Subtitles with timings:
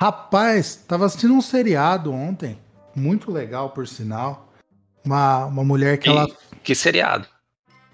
[0.00, 2.56] Rapaz, tava assistindo um seriado ontem,
[2.94, 4.48] muito legal por sinal.
[5.04, 6.26] Uma, uma mulher que E- ela
[6.62, 7.26] Que seriado?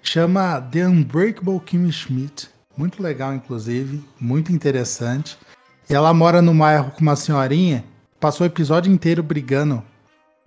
[0.03, 2.49] chama The Unbreakable Kimmy Schmidt.
[2.77, 5.37] Muito legal, inclusive, muito interessante.
[5.89, 7.83] E ela mora no bairro com uma senhorinha,
[8.19, 9.81] passou o episódio inteiro brigando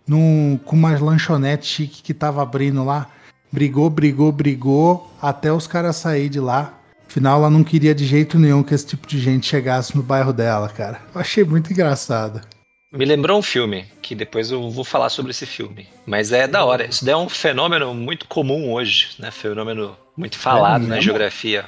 [0.06, 3.09] num, com uma lanchonete chique que tava abrindo lá.
[3.50, 6.77] Brigou, brigou, brigou, até os caras saírem de lá.
[7.09, 10.30] Afinal, ela não queria de jeito nenhum que esse tipo de gente chegasse no bairro
[10.30, 11.00] dela, cara.
[11.14, 12.42] Eu achei muito engraçado.
[12.92, 15.88] Me lembrou um filme, que depois eu vou falar sobre esse filme.
[16.06, 16.87] Mas é da hora.
[16.87, 19.30] Isso daí é um fenômeno muito comum hoje, né?
[19.30, 21.02] Fenômeno muito falado na mesmo?
[21.02, 21.65] geografia.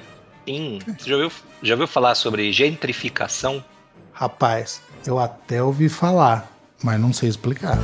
[0.47, 0.79] Sim.
[0.99, 3.65] Você já ouviu, já ouviu falar sobre gentrificação?
[4.13, 6.51] Rapaz, eu até ouvi falar,
[6.83, 7.79] mas não sei explicar.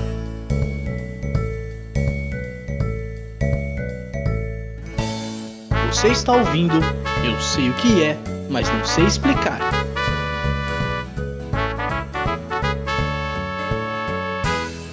[5.90, 6.80] Você está ouvindo
[7.26, 8.16] Eu Sei o que é,
[8.48, 9.58] mas não sei explicar.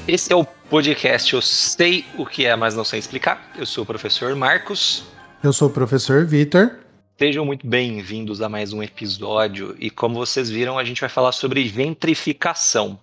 [0.08, 3.54] Esse é o podcast Eu Sei o que é, mas não sei explicar.
[3.56, 5.04] Eu sou o professor Marcos.
[5.44, 6.80] Eu sou o professor Vitor.
[7.20, 9.76] Sejam muito bem-vindos a mais um episódio.
[9.78, 13.00] E como vocês viram, a gente vai falar sobre gentrificação.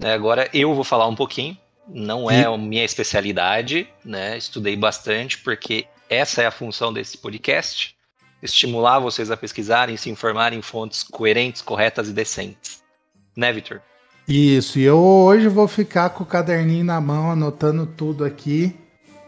[0.00, 0.14] né?
[0.14, 1.54] Agora eu vou falar um pouquinho.
[1.86, 4.38] Não é a minha especialidade, né?
[4.38, 7.94] Estudei bastante porque essa é a função desse podcast:
[8.42, 12.82] estimular vocês a pesquisarem, se informarem em fontes coerentes, corretas e decentes.
[13.36, 13.80] Né, Vitor?
[14.26, 18.76] Isso, e eu hoje vou ficar com o caderninho na mão, anotando tudo aqui,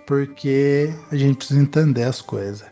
[0.06, 2.70] porque a gente precisa entender as coisas.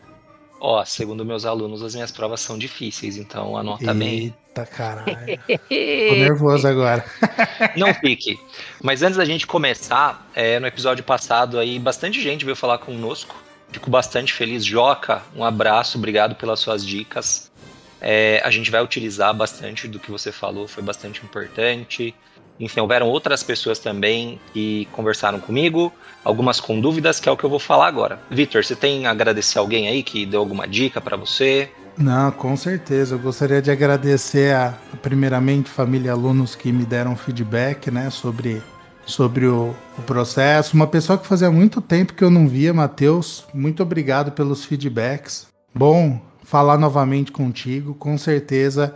[0.63, 4.33] Ó, segundo meus alunos, as minhas provas são difíceis, então anota bem.
[4.51, 5.39] Eita caralho.
[5.47, 7.03] Tô nervoso agora.
[7.75, 8.39] Não fique.
[8.81, 13.35] Mas antes da gente começar, é, no episódio passado aí, bastante gente veio falar conosco.
[13.71, 14.65] Fico bastante feliz.
[14.65, 17.51] Joca, um abraço, obrigado pelas suas dicas.
[17.99, 22.15] É, a gente vai utilizar bastante do que você falou, foi bastante importante.
[22.59, 25.91] Enfim, houveram outras pessoas também que conversaram comigo,
[26.23, 28.19] algumas com dúvidas, que é o que eu vou falar agora.
[28.29, 31.71] Vitor, você tem a agradecer alguém aí que deu alguma dica pra você?
[31.97, 33.15] Não, com certeza.
[33.15, 38.61] Eu gostaria de agradecer a, primeiramente, família e alunos que me deram feedback, né, sobre,
[39.05, 40.75] sobre o, o processo.
[40.75, 45.47] Uma pessoa que fazia muito tempo que eu não via, Matheus, muito obrigado pelos feedbacks.
[45.73, 48.95] Bom falar novamente contigo, com certeza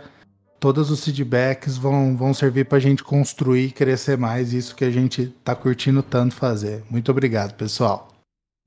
[0.58, 4.84] todos os feedbacks vão, vão servir para a gente construir e crescer mais isso que
[4.84, 6.82] a gente tá curtindo tanto fazer.
[6.90, 8.08] Muito obrigado, pessoal.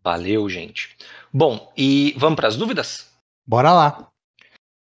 [0.03, 0.95] Valeu, gente.
[1.31, 3.09] Bom, e vamos para as dúvidas?
[3.45, 4.07] Bora lá.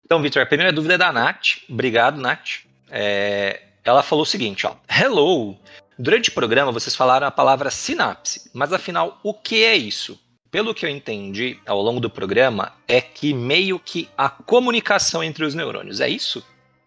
[0.04, 1.62] Então, Vitor, a primeira dúvida é da Nath.
[1.69, 2.65] Obrigado, Nath.
[2.91, 4.75] É, ela falou o seguinte, ó.
[4.88, 5.56] Hello!
[5.98, 10.16] Durante o programa, vocês falaram a palavra sinapse, mas afinal, o que é isso?
[10.48, 15.44] Pelo que eu entendi ao longo do programa, é que meio que a comunicação entre
[15.44, 16.00] os neurônios.
[16.00, 16.44] É isso?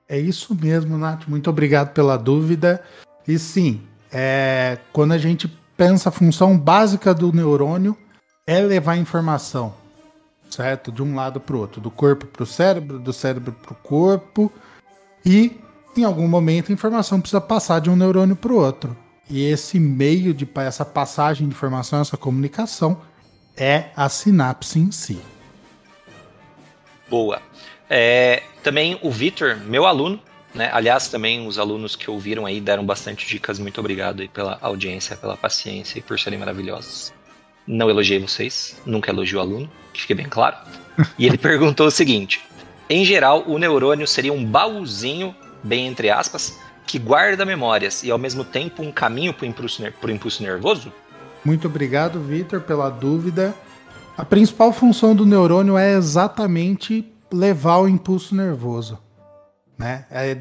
[0.07, 1.27] É isso mesmo, Nath.
[1.27, 2.81] Muito obrigado pela dúvida.
[3.27, 7.97] E sim, é, quando a gente pensa a função básica do neurônio
[8.47, 9.75] é levar informação,
[10.49, 10.89] certo?
[10.89, 13.75] De um lado para o outro, do corpo para o cérebro, do cérebro para o
[13.75, 14.51] corpo.
[15.25, 15.59] E
[15.97, 18.96] em algum momento a informação precisa passar de um neurônio para o outro.
[19.29, 23.02] E esse meio de essa passagem de informação, essa comunicação,
[23.56, 25.19] é a sinapse em si.
[27.09, 27.41] Boa.
[27.90, 30.19] É, também o Vitor, meu aluno,
[30.53, 30.69] né?
[30.74, 33.59] Aliás, também os alunos que ouviram aí deram bastante dicas.
[33.59, 37.13] Muito obrigado aí pela audiência, pela paciência e por serem maravilhosos.
[37.66, 40.58] Não elogiei vocês, nunca elogio o aluno, que fique bem claro.
[41.18, 42.41] E ele perguntou o seguinte:
[42.90, 48.17] em geral, o neurônio seria um baúzinho, bem entre aspas, que guarda memórias e ao
[48.17, 50.91] mesmo tempo um caminho para o impulso, impulso nervoso?
[51.44, 53.55] Muito obrigado, Vitor, pela dúvida.
[54.17, 58.99] A principal função do neurônio é exatamente levar o impulso nervoso.
[59.77, 60.05] Né?
[60.11, 60.38] É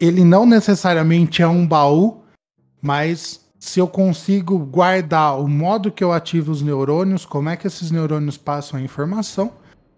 [0.00, 2.22] ele não necessariamente é um baú,
[2.82, 7.66] mas se eu consigo guardar o modo que eu ativo os neurônios, como é que
[7.66, 9.52] esses neurônios passam a informação,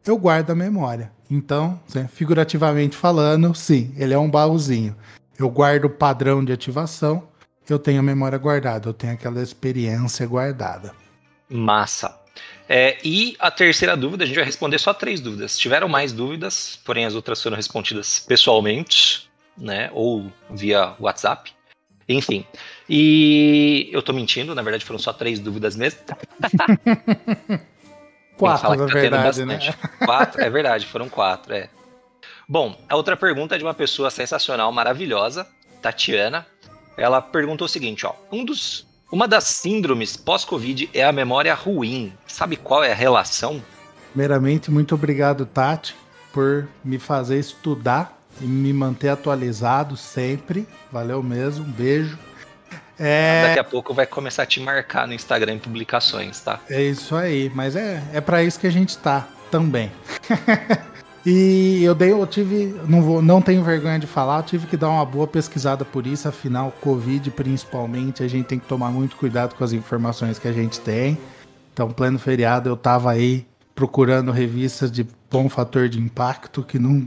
[0.06, 1.12] eu guardo a memória.
[1.31, 4.97] Então, né, figurativamente falando, sim, ele é um baúzinho.
[5.39, 7.28] Eu guardo o padrão de ativação,
[7.69, 10.95] eu tenho a memória guardada, eu tenho aquela experiência guardada.
[11.48, 12.19] Massa.
[12.69, 15.59] É, e a terceira dúvida, a gente vai responder só três dúvidas.
[15.59, 19.91] Tiveram mais dúvidas, porém as outras foram respondidas pessoalmente, né?
[19.92, 21.53] Ou via WhatsApp.
[22.09, 22.45] Enfim.
[22.89, 26.01] E eu tô mentindo, na verdade foram só três dúvidas mesmo.
[28.36, 29.59] Quatro, na tá verdade, né?
[30.04, 31.71] Quatro, é verdade, foram quatro, é.
[32.48, 35.47] Bom, a outra pergunta é de uma pessoa sensacional, maravilhosa,
[35.83, 36.47] Tatiana.
[36.97, 38.12] Ela perguntou o seguinte, ó.
[38.30, 42.12] Um dos, uma das síndromes pós-Covid é a memória ruim.
[42.27, 43.62] Sabe qual é a relação?
[44.12, 45.94] Primeiramente, muito obrigado, Tati,
[46.33, 50.68] por me fazer estudar e me manter atualizado sempre.
[50.92, 52.18] Valeu mesmo, um beijo.
[52.98, 53.48] É...
[53.48, 56.60] Daqui a pouco vai começar a te marcar no Instagram em publicações, tá?
[56.69, 59.93] É isso aí, mas é, é para isso que a gente tá também.
[61.25, 64.77] e eu dei, eu tive, não vou, não tenho vergonha de falar, eu tive que
[64.77, 69.16] dar uma boa pesquisada por isso, afinal, Covid principalmente, a gente tem que tomar muito
[69.16, 71.19] cuidado com as informações que a gente tem.
[71.72, 77.07] Então, pleno feriado, eu tava aí procurando revistas de bom fator de impacto que não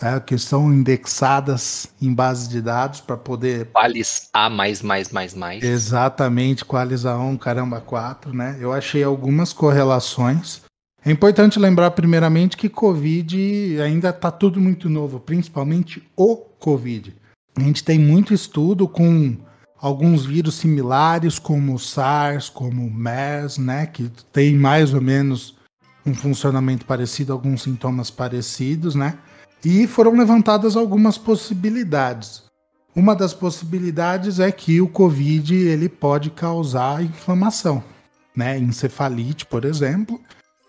[0.00, 3.66] né, que são indexadas em bases de dados para poder.
[3.66, 5.62] Qualis A mais, mais, mais, mais.
[5.62, 8.56] Exatamente, Qualis A1, caramba, 4, né?
[8.60, 10.62] Eu achei algumas correlações.
[11.04, 17.14] É importante lembrar, primeiramente, que Covid ainda está tudo muito novo, principalmente o Covid.
[17.56, 19.36] A gente tem muito estudo com
[19.80, 23.86] alguns vírus similares, como o SARS, como o MERS, né?
[23.86, 25.54] Que tem mais ou menos
[26.04, 29.18] um funcionamento parecido, alguns sintomas parecidos, né?
[29.64, 32.42] E foram levantadas algumas possibilidades.
[32.94, 37.84] Uma das possibilidades é que o COVID ele pode causar inflamação,
[38.34, 38.58] né?
[38.58, 40.20] Encefalite, por exemplo.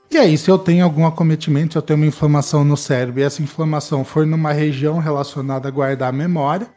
[0.09, 3.23] E aí, se eu tenho algum acometimento, se eu tenho uma inflamação no cérebro e
[3.23, 6.67] essa inflamação for numa região relacionada a guardar a memória,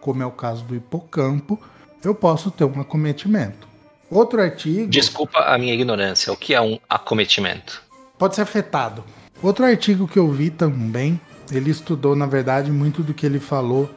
[0.00, 1.58] como é o caso do hipocampo,
[2.02, 3.66] eu posso ter um acometimento.
[4.10, 4.88] Outro artigo.
[4.88, 7.82] Desculpa a minha ignorância, o que é um acometimento?
[8.18, 9.02] Pode ser afetado.
[9.42, 13.90] Outro artigo que eu vi também ele estudou, na verdade, muito do que ele falou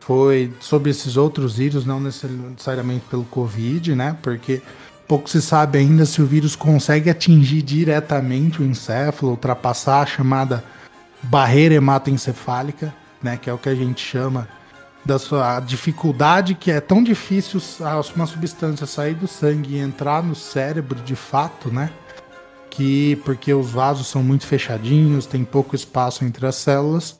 [0.00, 4.16] foi sobre esses outros vírus, não necessariamente pelo Covid, né?
[4.22, 4.62] Porque
[5.06, 10.64] pouco se sabe ainda se o vírus consegue atingir diretamente o encéfalo, ultrapassar a chamada
[11.22, 13.36] barreira hematoencefálica, né?
[13.36, 14.48] Que é o que a gente chama
[15.04, 17.60] da sua dificuldade que é tão difícil
[18.14, 21.90] uma substância sair do sangue e entrar no cérebro de fato, né?
[22.70, 27.18] Que porque os vasos são muito fechadinhos, tem pouco espaço entre as células,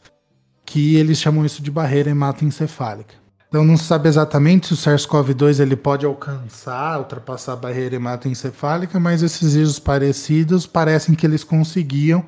[0.64, 3.14] que eles chamam isso de barreira hematoencefálica.
[3.48, 9.00] Então não se sabe exatamente se o SARS-CoV-2 ele pode alcançar, ultrapassar a barreira hematoencefálica,
[9.00, 12.24] mas esses vírus parecidos parecem que eles conseguiam.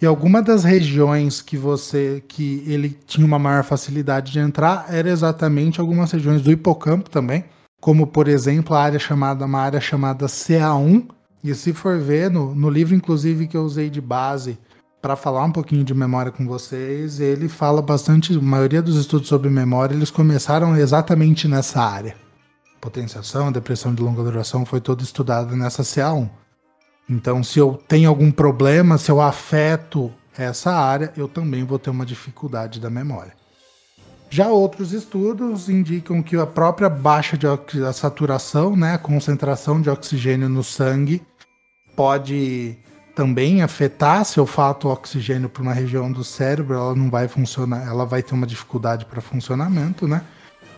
[0.00, 5.10] E alguma das regiões que você que ele tinha uma maior facilidade de entrar era
[5.10, 7.44] exatamente algumas regiões do hipocampo também,
[7.78, 11.06] como por exemplo a área chamada uma área chamada CA1,
[11.42, 14.58] e se for ver, no, no livro, inclusive, que eu usei de base
[15.00, 18.36] para falar um pouquinho de memória com vocês, ele fala bastante.
[18.36, 22.14] A maioria dos estudos sobre memória eles começaram exatamente nessa área.
[22.80, 26.30] Potenciação, depressão de longa duração foi todo estudado nessa CA1.
[27.10, 31.90] Então, se eu tenho algum problema, se eu afeto essa área, eu também vou ter
[31.90, 33.32] uma dificuldade da memória.
[34.30, 37.46] Já outros estudos indicam que a própria baixa de
[37.92, 41.20] saturação, né, a concentração de oxigênio no sangue,
[41.94, 42.76] pode
[43.14, 47.86] também afetar se eu fato oxigênio para uma região do cérebro, ela não vai funcionar,
[47.86, 50.22] ela vai ter uma dificuldade para funcionamento, né?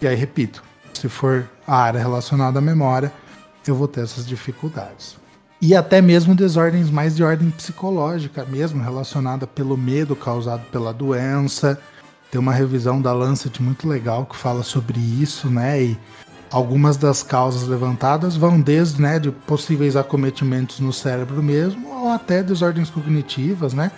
[0.00, 0.62] E aí, repito,
[0.92, 3.12] se for a área relacionada à memória,
[3.66, 5.16] eu vou ter essas dificuldades.
[5.60, 11.80] E até mesmo desordens mais de ordem psicológica, mesmo relacionada pelo medo causado pela doença.
[12.30, 15.82] Tem uma revisão da Lancet muito legal que fala sobre isso, né?
[15.82, 15.98] E
[16.54, 22.44] Algumas das causas levantadas vão desde né, de possíveis acometimentos no cérebro mesmo, ou até
[22.44, 23.90] desordens cognitivas, né?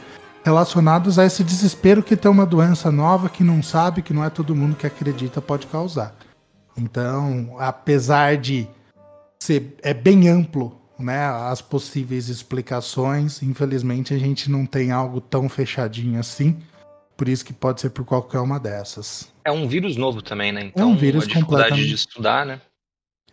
[0.42, 4.30] Relacionadas a esse desespero que tem uma doença nova que não sabe, que não é
[4.30, 6.16] todo mundo que acredita pode causar.
[6.74, 8.66] Então, apesar de
[9.38, 15.46] ser é bem amplo né, as possíveis explicações, infelizmente a gente não tem algo tão
[15.46, 16.56] fechadinho assim.
[17.18, 19.28] Por isso que pode ser por qualquer uma dessas.
[19.46, 20.64] É um vírus novo também, né?
[20.64, 22.60] Então, é um vírus a dificuldade de estudar, né?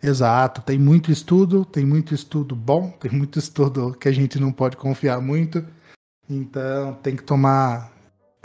[0.00, 4.52] Exato, tem muito estudo, tem muito estudo bom, tem muito estudo que a gente não
[4.52, 5.66] pode confiar muito.
[6.30, 7.92] Então tem que tomar.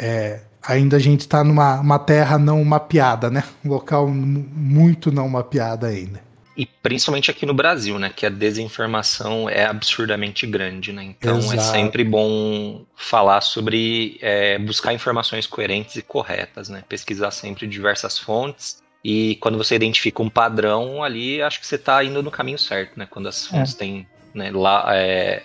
[0.01, 3.43] É, ainda a gente está numa terra não mapeada, né?
[3.63, 6.28] Um local muito não mapeado ainda.
[6.59, 8.11] E principalmente aqui no Brasil, né?
[8.13, 11.03] Que a desinformação é absurdamente grande, né?
[11.05, 11.57] Então é Exato.
[11.57, 16.83] é sempre bom falar sobre é, buscar informações coerentes e corretas, né?
[16.89, 18.83] Pesquisar sempre diversas fontes.
[19.01, 22.99] E quando você identifica um padrão ali, acho que você está indo no caminho certo,
[22.99, 23.07] né?
[23.09, 23.77] Quando as fontes é.
[23.77, 25.43] têm né, lá, é,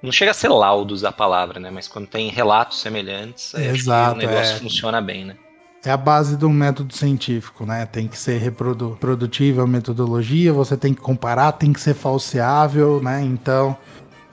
[0.00, 1.72] não chega a ser laudos a palavra, né?
[1.72, 4.58] Mas quando tem relatos semelhantes, Exato, o negócio é.
[4.60, 5.36] funciona bem, né?
[5.84, 7.84] É a base do método científico, né?
[7.86, 13.20] Tem que ser reprodutível a metodologia, você tem que comparar, tem que ser falseável, né?
[13.22, 13.76] Então,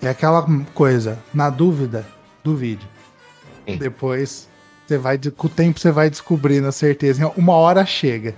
[0.02, 2.06] é aquela coisa, na dúvida,
[2.44, 2.88] duvide.
[3.68, 3.78] Sim.
[3.78, 4.48] Depois,
[4.86, 7.32] você vai, com o tempo você vai descobrindo a certeza.
[7.36, 8.36] Uma hora chega.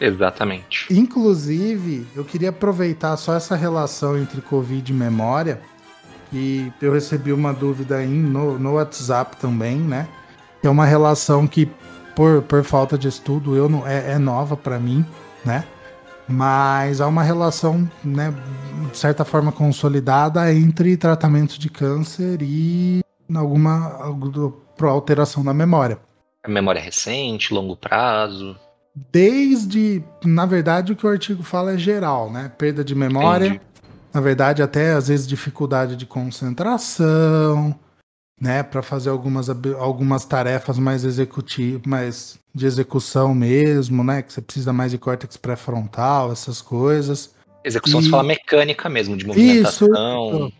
[0.00, 0.86] Exatamente.
[0.90, 5.60] Inclusive, eu queria aproveitar só essa relação entre Covid e memória,
[6.32, 10.08] e eu recebi uma dúvida aí no, no WhatsApp também, né?
[10.62, 11.70] É uma relação que
[12.16, 15.04] por, por falta de estudo, eu não é, é nova para mim,
[15.44, 15.64] né?
[16.26, 18.34] Mas há uma relação, né,
[18.90, 23.00] de certa forma consolidada entre tratamento de câncer e
[23.32, 24.16] alguma
[24.80, 25.98] alteração da memória.
[26.42, 28.56] A memória recente, longo prazo?
[29.12, 32.50] Desde, na verdade, o que o artigo fala é geral, né?
[32.56, 33.60] Perda de memória, Entendi.
[34.12, 37.78] na verdade, até às vezes dificuldade de concentração,
[38.40, 44.40] né, para fazer algumas, algumas tarefas mais executivas, mais de execução mesmo, né, que você
[44.40, 47.34] precisa mais de córtex pré-frontal, essas coisas.
[47.64, 48.04] Execução e...
[48.04, 49.88] se fala mecânica mesmo, de movimentação.
[49.88, 50.52] Isso,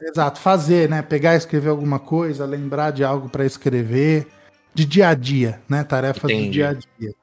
[0.00, 4.26] exato, fazer, né, pegar e escrever alguma coisa, lembrar de algo para escrever,
[4.74, 6.46] de dia a dia, né, tarefas Entendi.
[6.46, 7.14] do dia a dia.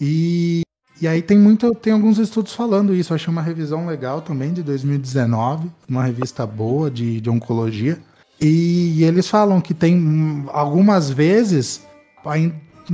[0.00, 0.62] E,
[1.00, 3.12] e aí tem muito, tem alguns estudos falando isso.
[3.12, 7.98] Eu achei uma revisão legal também de 2019, uma revista boa de, de oncologia.
[8.46, 11.86] E, eles falam que tem algumas vezes,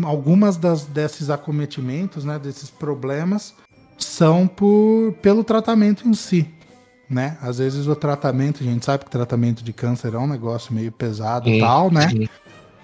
[0.04, 3.54] algumas das, desses acometimentos, né, desses problemas,
[3.98, 6.48] são por, pelo tratamento em si.
[7.08, 7.36] Né?
[7.42, 10.92] Às vezes o tratamento, a gente sabe que tratamento de câncer é um negócio meio
[10.92, 12.08] pesado e tal, né?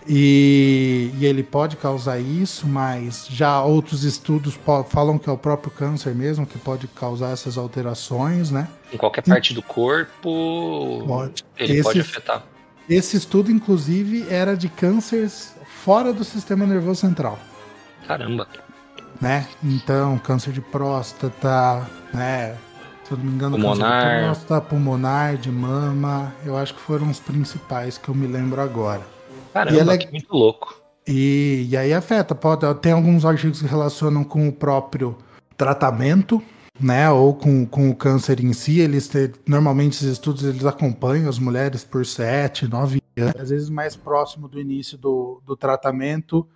[0.09, 4.59] E, e, ele pode causar isso, mas já outros estudos
[4.89, 8.69] falam que é o próprio câncer mesmo que pode causar essas alterações, né?
[8.93, 11.45] Em qualquer parte do corpo, pode.
[11.57, 12.45] ele esse, pode afetar.
[12.89, 17.39] Esse estudo, inclusive, era de cânceres fora do sistema nervoso central.
[18.07, 18.47] Caramba.
[19.21, 19.47] Né?
[19.63, 22.57] Então, câncer de próstata, né?
[23.05, 24.03] Se eu não me engano, pulmonar.
[24.03, 28.27] câncer de próstata, pulmonar, de mama, eu acho que foram os principais que eu me
[28.27, 29.03] lembro agora.
[29.53, 29.99] Caramba, ela...
[29.99, 30.81] que muito louco.
[31.07, 35.17] E, e aí afeta, pode, tem alguns artigos que relacionam com o próprio
[35.57, 36.43] tratamento,
[36.79, 39.11] né, ou com, com o câncer em si, eles
[39.47, 44.49] normalmente esses estudos eles acompanham as mulheres por 7, 9 anos, às vezes mais próximo
[44.49, 46.47] do início do, do tratamento,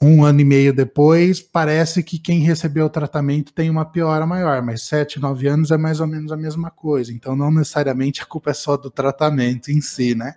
[0.00, 4.62] um ano e meio depois, parece que quem recebeu o tratamento tem uma piora maior,
[4.62, 8.26] mas 7, 9 anos é mais ou menos a mesma coisa, então não necessariamente a
[8.26, 10.34] culpa é só do tratamento em si, né?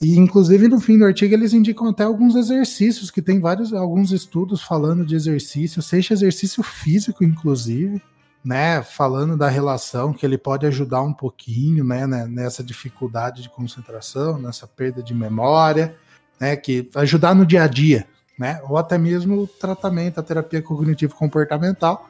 [0.00, 4.10] E inclusive no fim do artigo eles indicam até alguns exercícios, que tem vários alguns
[4.10, 8.02] estudos falando de exercício, seja exercício físico inclusive,
[8.44, 13.48] né, falando da relação que ele pode ajudar um pouquinho, né, né, nessa dificuldade de
[13.48, 15.94] concentração, nessa perda de memória,
[16.40, 18.06] né, que ajudar no dia a dia,
[18.38, 22.08] né, ou até mesmo o tratamento, a terapia cognitivo comportamental,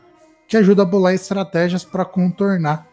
[0.48, 2.86] que ajuda a bolar estratégias para contornar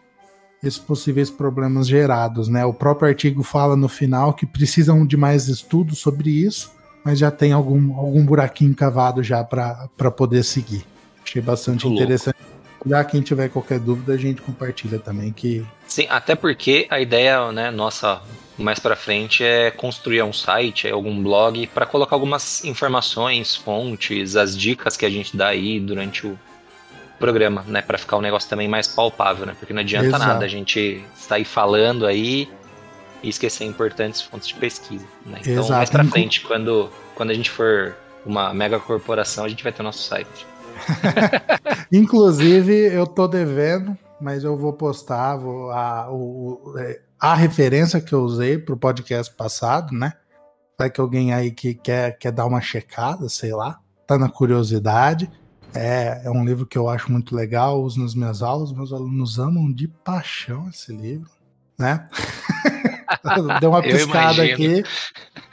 [0.63, 2.47] esses possíveis problemas gerados.
[2.47, 2.65] Né?
[2.65, 6.71] O próprio artigo fala no final que precisam de mais estudos sobre isso,
[7.03, 10.85] mas já tem algum, algum buraquinho cavado já para poder seguir.
[11.23, 12.38] Achei bastante Muito interessante.
[12.85, 15.65] Já quem tiver qualquer dúvida, a gente compartilha também que.
[15.87, 18.21] Sim, até porque a ideia, né, nossa,
[18.57, 24.57] mais para frente é construir um site, algum blog para colocar algumas informações, fontes, as
[24.57, 26.37] dicas que a gente dá aí durante o,
[27.19, 27.81] programa, né?
[27.81, 29.55] Para ficar um negócio também mais palpável, né?
[29.59, 30.25] Porque não adianta Exato.
[30.25, 32.49] nada a gente sair falando aí
[33.21, 35.05] e esquecer importantes fontes de pesquisa.
[35.25, 35.39] Né?
[35.41, 35.73] Então, Exato.
[35.73, 37.95] mais pra frente, quando, quando a gente for
[38.25, 40.47] uma mega corporação, a gente vai ter o nosso site.
[41.91, 48.13] Inclusive, eu tô devendo, mas eu vou postar vou, a, o, é, a referência que
[48.13, 50.13] eu usei pro podcast passado, né?
[50.77, 55.29] Vai que alguém aí que quer, quer dar uma checada, sei lá, tá na curiosidade.
[55.73, 59.37] É, é um livro que eu acho muito legal, uso nas minhas aulas, meus alunos
[59.37, 61.29] amam de paixão esse livro,
[61.77, 62.07] né?
[63.59, 64.83] Deu uma piscada aqui,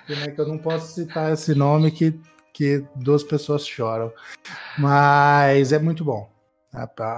[0.08, 2.18] né, que eu não posso citar esse nome que,
[2.56, 4.10] que duas pessoas choram.
[4.78, 6.26] Mas é muito bom.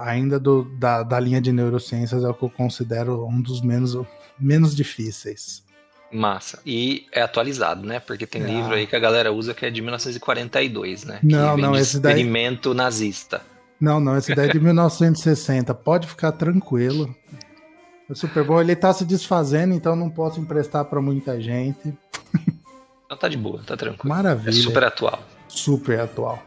[0.03, 3.97] Ainda do, da, da linha de neurociências é o que eu considero um dos menos,
[4.37, 5.63] menos difíceis.
[6.11, 6.59] Massa.
[6.65, 8.01] E é atualizado, né?
[8.01, 8.45] Porque tem é.
[8.47, 11.19] livro aí que a galera usa que é de 1942, né?
[11.23, 12.13] Não, não, esse daí.
[12.13, 13.41] Experimento nazista.
[13.79, 15.73] Não, não, esse daí é de 1960.
[15.73, 17.15] Pode ficar tranquilo.
[18.09, 21.93] O Super Bowl ele tá se desfazendo, então não posso emprestar para muita gente.
[23.09, 24.07] Então tá de boa, tá tranquilo.
[24.07, 24.51] Maravilha.
[24.51, 25.19] É super atual.
[25.47, 26.43] Super atual.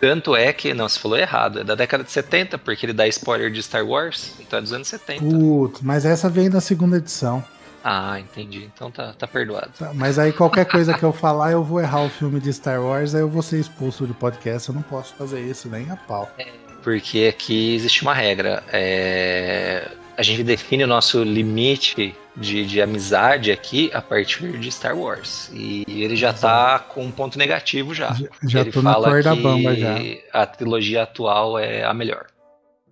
[0.00, 3.06] Tanto é que, não, você falou errado, é da década de 70, porque ele dá
[3.06, 5.20] spoiler de Star Wars, então é dos anos 70.
[5.20, 7.44] Putz, mas essa vem da segunda edição.
[7.84, 8.68] Ah, entendi.
[8.74, 9.70] Então tá, tá perdoado.
[9.78, 12.82] Tá, mas aí qualquer coisa que eu falar, eu vou errar o filme de Star
[12.82, 14.68] Wars, aí eu vou ser expulso do podcast.
[14.68, 16.28] Eu não posso fazer isso nem a pau.
[16.36, 16.48] É,
[16.82, 18.64] porque aqui existe uma regra.
[18.72, 19.88] É...
[20.18, 25.48] A gente define o nosso limite de, de amizade aqui a partir de Star Wars.
[25.54, 28.12] E ele já tá com um ponto negativo já.
[28.14, 29.94] Já, já ele tô na corda bamba já.
[30.32, 32.26] A trilogia atual é a melhor.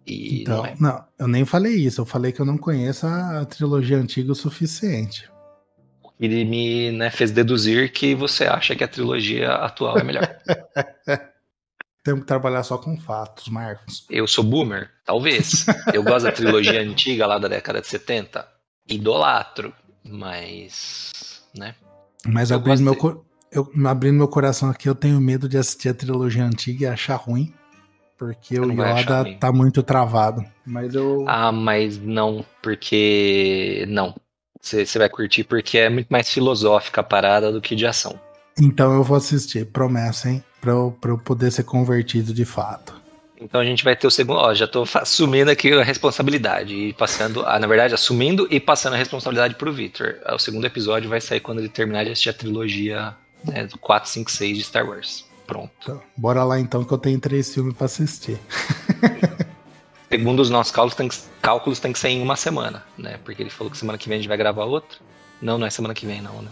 [0.06, 0.74] E então, não, é.
[0.78, 4.34] não, eu nem falei isso, eu falei que eu não conheço a, trilogia antiga o
[4.36, 5.28] suficiente.
[6.16, 10.28] que me né, fez deduzir que você acha que a trilogia atual é melhor.
[12.06, 14.06] Temos que trabalhar só com fatos, Marcos.
[14.08, 14.88] Eu sou boomer?
[15.04, 15.66] Talvez.
[15.92, 18.46] Eu gosto da trilogia antiga lá da década de 70.
[18.88, 19.72] Idolatro.
[20.08, 21.42] Mas.
[21.58, 21.74] né?
[22.24, 25.94] Mas Eu abrindo meu, eu, abrindo meu coração aqui, eu tenho medo de assistir a
[25.94, 27.52] trilogia antiga e achar ruim.
[28.16, 30.44] Porque o Yoda tá muito travado.
[30.64, 31.24] Mas eu.
[31.26, 33.84] Ah, mas não, porque.
[33.88, 34.14] Não.
[34.62, 38.16] Você vai curtir porque é muito mais filosófica a parada do que de ação.
[38.62, 39.66] Então eu vou assistir.
[39.66, 40.44] Promessa, hein?
[40.66, 42.92] Pra eu, eu poder ser convertido de fato.
[43.40, 44.38] Então a gente vai ter o segundo.
[44.38, 47.44] Ó, já tô fa- assumindo aqui a responsabilidade e passando.
[47.46, 50.16] Ah, na verdade, assumindo e passando a responsabilidade pro Victor.
[50.24, 53.78] Ah, O segundo episódio vai sair quando ele terminar de assistir a trilogia né, do
[53.78, 55.24] 4, 5, 6 de Star Wars.
[55.46, 55.70] Pronto.
[55.82, 58.38] Então, bora lá então que eu tenho três filmes pra assistir.
[60.10, 63.18] Segundo os nossos cálculos, tem que, cálculos, tem que ser em uma semana, né?
[63.24, 64.98] Porque ele falou que semana que vem a gente vai gravar outra.
[65.42, 66.48] Não, não é semana que vem, não, né?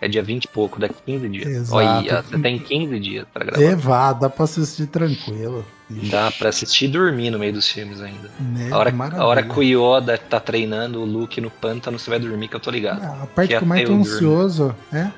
[0.00, 1.46] É dia 20 e pouco, daqui 15 dias.
[1.46, 1.74] Exato.
[1.76, 3.62] Olha, você tem 15 dias pra gravar.
[3.64, 5.64] Eva, dá pra assistir tranquilo.
[5.90, 8.28] Ixi, Dá pra assistir e dormir no meio dos filmes ainda.
[8.40, 8.68] né?
[8.72, 9.22] A hora, Maravilha.
[9.22, 12.56] a hora que o Yoda tá treinando o Luke no pântano, você vai dormir que
[12.56, 13.02] eu tô ligado.
[13.02, 15.10] Ah, A parte que que eu mais tô ansioso é.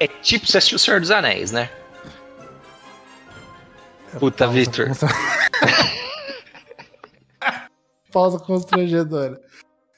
[0.00, 1.68] É tipo você assistiu O Senhor dos Anéis, né?
[4.20, 4.88] Puta, Pausa Victor.
[8.12, 9.40] Pausa constrangedora.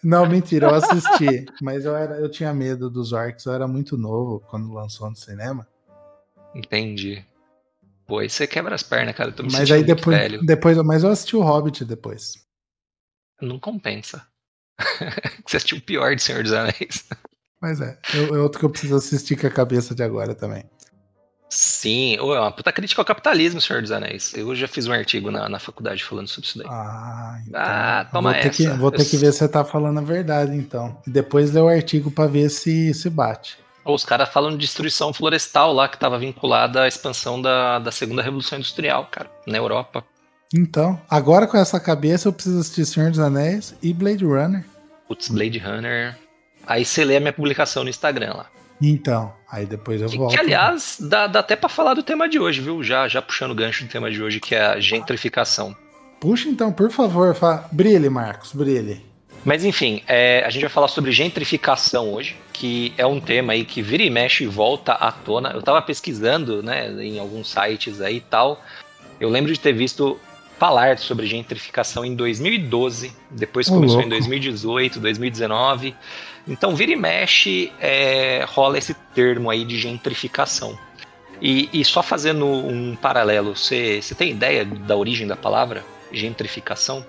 [0.03, 1.47] Não, mentira, eu assisti.
[1.61, 5.17] Mas eu, era, eu tinha medo dos orcs, eu era muito novo quando lançou no
[5.17, 5.67] cinema.
[6.55, 7.25] Entendi.
[8.07, 9.31] Pô, aí você quebra as pernas, cara.
[9.31, 10.45] Eu tô me Mas sentindo aí depois, velho.
[10.45, 10.77] depois.
[10.79, 12.45] Mas eu assisti o Hobbit depois.
[13.41, 14.27] Não compensa.
[15.47, 17.07] você assistiu o pior de Senhor dos Anéis.
[17.61, 20.65] Mas é, é outro que eu preciso assistir com a cabeça de agora também.
[21.51, 24.33] Sim, é uma puta crítica ao capitalismo, Senhor dos Anéis.
[24.35, 26.69] Eu já fiz um artigo na, na faculdade falando sobre isso daí.
[26.71, 27.61] Ah, então.
[27.61, 30.03] Ah, toma vou ter, que, vou ter Eu que ver se você tá falando a
[30.03, 30.97] verdade, então.
[31.05, 33.59] E depois ler o artigo pra ver se se bate.
[33.85, 38.23] Os caras falam de destruição florestal lá, que estava vinculada à expansão da, da segunda
[38.23, 40.05] revolução industrial, cara, na Europa.
[40.55, 44.65] Então, agora com essa cabeça eu preciso assistir Senhor dos Anéis e Blade Runner.
[45.09, 46.17] Putz, Blade Runner.
[46.65, 48.47] Aí você lê a minha publicação no Instagram lá.
[48.81, 50.33] Então, aí depois eu Que, volto.
[50.35, 52.83] que, aliás, dá, dá até pra falar do tema de hoje, viu?
[52.83, 55.77] Já, já puxando o gancho do tema de hoje, que é a gentrificação.
[56.19, 57.65] Puxa então, por favor, fa...
[57.73, 59.05] brilhe, Marcos, brilhe.
[59.45, 63.65] Mas enfim, é, a gente vai falar sobre gentrificação hoje, que é um tema aí
[63.65, 65.51] que vira e mexe e volta à tona.
[65.51, 68.63] Eu tava pesquisando, né, em alguns sites aí e tal.
[69.19, 70.19] Eu lembro de ter visto
[70.61, 74.11] falar sobre gentrificação em 2012, depois Ô, começou em louco.
[74.11, 75.97] 2018, 2019.
[76.47, 80.79] Então, vira e mexe, é, rola esse termo aí de gentrificação.
[81.41, 87.07] E, e só fazendo um paralelo, você você tem ideia da origem da palavra gentrificação?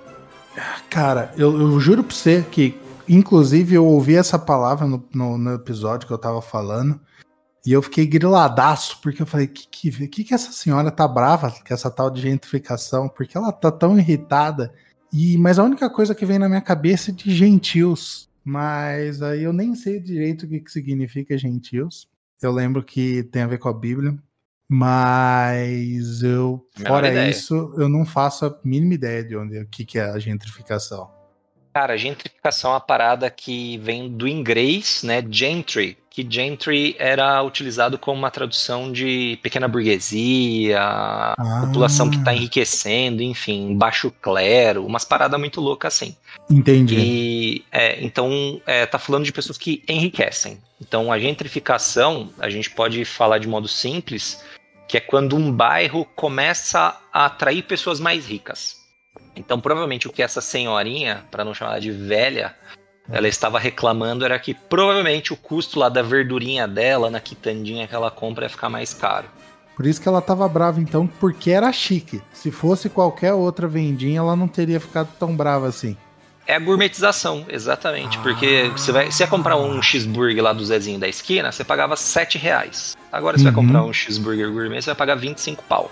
[0.89, 5.53] Cara, eu, eu juro pra você que, inclusive, eu ouvi essa palavra no, no, no
[5.55, 6.97] episódio que eu tava falando.
[7.65, 11.51] E eu fiquei griladaço, porque eu falei, que, que, que que essa senhora tá brava
[11.51, 13.07] com essa tal de gentrificação?
[13.07, 14.73] Porque ela tá tão irritada.
[15.13, 18.29] E, mas a única coisa que vem na minha cabeça é de gentios.
[18.43, 22.07] Mas aí eu nem sei direito o que, que significa gentios.
[22.41, 24.17] Eu lembro que tem a ver com a Bíblia.
[24.73, 27.29] Mas eu, Menor fora ideia.
[27.29, 31.11] isso, eu não faço a mínima ideia de onde, o que, que é a gentrificação.
[31.73, 35.21] Cara, gentrificação é uma parada que vem do inglês, né?
[35.29, 40.81] Gentry, que gentry era utilizado como uma tradução de pequena burguesia,
[41.65, 46.13] população que tá enriquecendo, enfim, baixo clero, umas paradas muito loucas assim.
[46.49, 46.95] Entendi.
[46.99, 50.59] E é, então é, tá falando de pessoas que enriquecem.
[50.81, 54.43] Então a gentrificação, a gente pode falar de modo simples,
[54.89, 58.81] que é quando um bairro começa a atrair pessoas mais ricas.
[59.33, 62.53] Então provavelmente o que essa senhorinha, para não chamar ela de velha,
[63.11, 67.93] ela estava reclamando era que provavelmente o custo lá da verdurinha dela na quitandinha que
[67.95, 69.27] ela compra ia ficar mais caro.
[69.75, 72.21] Por isso que ela tava brava, então, porque era chique.
[72.33, 75.97] Se fosse qualquer outra vendinha, ela não teria ficado tão brava assim.
[76.45, 78.17] É a gourmetização, exatamente.
[78.19, 81.95] Porque você vai, você ia comprar um cheeseburger lá do Zezinho da esquina, você pagava
[81.95, 82.95] 7 reais.
[83.11, 83.65] Agora você vai Uhum.
[83.67, 85.89] comprar um cheeseburger gourmet, você vai pagar 25 pau.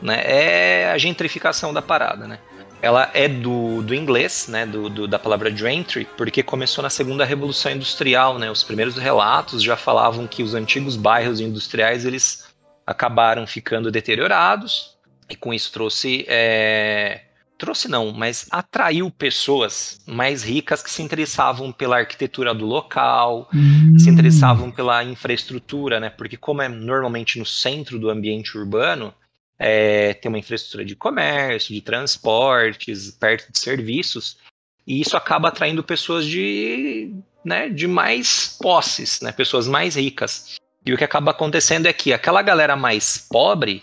[0.00, 0.20] Né?
[0.24, 2.38] É a gentrificação da parada, né?
[2.80, 4.64] Ela é do, do inglês, né?
[4.64, 8.50] Do, do- da palavra gentry, porque começou na segunda revolução industrial, né?
[8.50, 12.46] Os primeiros relatos já falavam que os antigos bairros industriais eles
[12.86, 14.96] acabaram ficando deteriorados
[15.28, 17.22] e com isso trouxe é,
[17.58, 23.98] trouxe não, mas atraiu pessoas mais ricas que se interessavam pela arquitetura do local, Hum.
[23.98, 26.10] se interessavam pela infraestrutura, né?
[26.10, 29.12] Porque como é normalmente no centro do ambiente urbano,
[29.58, 34.38] é, tem uma infraestrutura de comércio, de transportes, perto de serviços,
[34.86, 37.12] e isso acaba atraindo pessoas de
[37.44, 40.56] né, de mais posses, né, pessoas mais ricas.
[40.84, 43.82] E o que acaba acontecendo é que aquela galera mais pobre,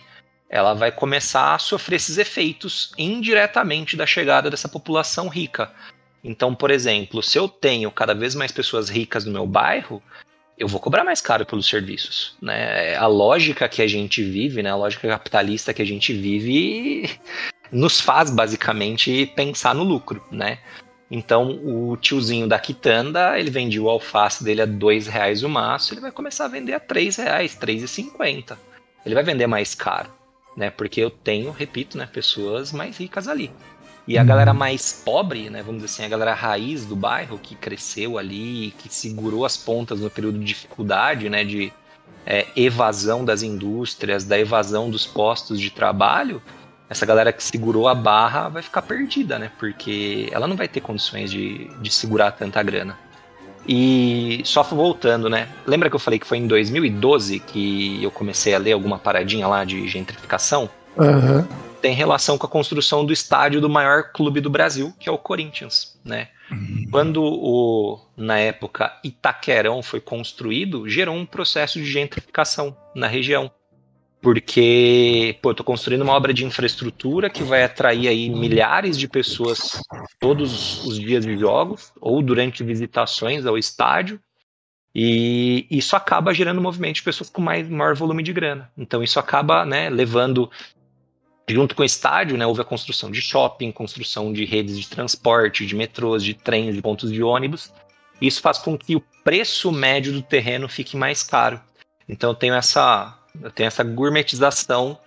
[0.49, 5.71] ela vai começar a sofrer esses efeitos indiretamente da chegada dessa população rica.
[6.23, 10.01] Então, por exemplo, se eu tenho cada vez mais pessoas ricas no meu bairro,
[10.57, 12.95] eu vou cobrar mais caro pelos serviços, né?
[12.95, 14.69] A lógica que a gente vive, né?
[14.69, 17.09] A lógica capitalista que a gente vive
[17.71, 20.59] nos faz basicamente pensar no lucro, né?
[21.11, 25.93] Então o tiozinho da quitanda, ele vendia o alface dele a dois reais o maço,
[25.93, 28.57] ele vai começar a vender a três reais, três e cinquenta.
[29.05, 30.11] Ele vai vender mais caro,
[30.55, 30.69] né?
[30.71, 33.51] Porque eu tenho, repito, né, pessoas mais ricas ali.
[34.07, 34.27] E a uhum.
[34.27, 38.73] galera mais pobre, né, vamos dizer assim, a galera raiz do bairro que cresceu ali,
[38.77, 41.73] que segurou as pontas no período de dificuldade, né, de
[42.25, 46.41] é, evasão das indústrias, da evasão dos postos de trabalho,
[46.89, 49.51] essa galera que segurou a barra vai ficar perdida, né?
[49.57, 52.97] Porque ela não vai ter condições de, de segurar tanta grana.
[53.67, 55.49] E só voltando, né?
[55.65, 59.47] Lembra que eu falei que foi em 2012 que eu comecei a ler alguma paradinha
[59.47, 60.69] lá de gentrificação?
[60.97, 65.11] Uhum tem relação com a construção do estádio do maior clube do Brasil, que é
[65.11, 66.29] o Corinthians, né?
[66.49, 66.87] Uhum.
[66.89, 73.51] Quando o, na época, Itaquerão foi construído, gerou um processo de gentrificação na região.
[74.19, 79.07] Porque, pô, eu tô construindo uma obra de infraestrutura que vai atrair aí milhares de
[79.07, 79.79] pessoas
[80.19, 84.19] todos os dias de jogos ou durante visitações ao estádio.
[84.97, 88.71] E isso acaba gerando movimento de pessoas com mais, maior volume de grana.
[88.77, 90.49] Então isso acaba né, levando
[91.47, 95.65] Junto com o estádio, né, houve a construção de shopping, construção de redes de transporte,
[95.65, 97.71] de metrôs, de trens, de pontos de ônibus.
[98.19, 101.61] Isso faz com que o preço médio do terreno fique mais caro.
[102.09, 104.97] Então eu tenho essa, eu tenho essa gourmetização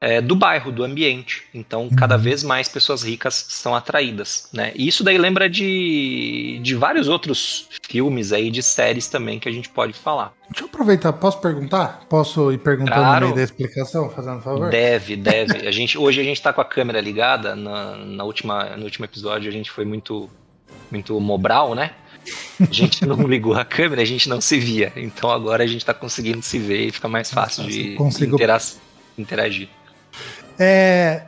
[0.00, 1.44] é, do bairro, do ambiente.
[1.52, 2.22] Então, cada uhum.
[2.22, 4.72] vez mais pessoas ricas são atraídas, né?
[4.74, 9.52] E isso daí lembra de, de vários outros filmes aí, de séries também que a
[9.52, 10.32] gente pode falar.
[10.50, 12.06] Deixa eu aproveitar, posso perguntar?
[12.08, 13.20] Posso ir perguntando claro.
[13.20, 14.70] no meio da explicação, fazendo favor?
[14.70, 15.66] Deve, deve.
[15.66, 19.04] a gente, hoje a gente tá com a câmera ligada, na, na última, no último
[19.04, 20.30] episódio a gente foi muito,
[20.90, 21.90] muito mobral, né?
[22.60, 24.92] A gente não ligou a câmera, a gente não se via.
[24.96, 28.36] Então agora a gente tá conseguindo se ver e fica mais fácil de consigo...
[29.16, 29.68] interagir.
[30.58, 31.22] É,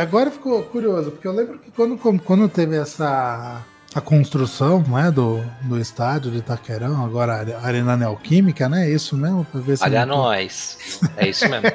[0.00, 5.42] agora ficou curioso, porque eu lembro que quando, quando teve essa a construção né, do,
[5.62, 8.90] do estádio de Itaquerão, agora a Arena Neoquímica, né?
[8.90, 9.46] É isso mesmo?
[9.46, 11.00] Pra ver se Paga nós.
[11.16, 11.66] É isso mesmo.